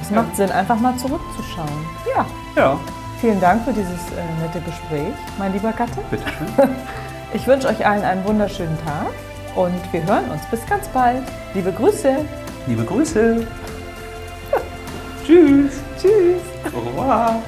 es 0.01 0.11
Ja. 0.11 0.23
macht 0.23 0.37
Sinn, 0.37 0.51
einfach 0.51 0.79
mal 0.79 0.97
zurückzuschauen. 0.97 1.69
Ja, 2.17 2.25
ja, 2.57 2.79
vielen 3.21 3.41
Dank 3.41 3.65
für 3.65 3.73
dieses 3.73 3.91
äh, 4.13 4.41
nette 4.43 4.61
Gespräch, 4.61 5.13
mein 5.39 5.53
lieber 5.53 5.73
Gatte. 5.73 5.99
bitteschön. 6.09 6.47
Ich 7.33 7.47
wünsche 7.47 7.69
euch 7.69 7.87
allen 7.87 8.03
einen 8.03 8.25
wunderschönen 8.25 8.77
Tag 8.85 9.07
und 9.55 9.93
wir 9.93 10.05
hören 10.05 10.29
uns 10.31 10.45
bis 10.51 10.67
ganz 10.67 10.89
bald. 10.89 11.23
Liebe 11.55 11.71
Grüße. 11.73 12.25
Liebe 12.67 12.85
Grüße. 12.85 13.47
Tschüss. 15.25 15.81
Tschüss. 16.01 16.43
Au 16.75 16.81
revoir. 16.81 17.41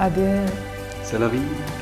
Ade. 0.00 0.46
C'est 1.04 1.20
la 1.20 1.28
vie. 1.28 1.79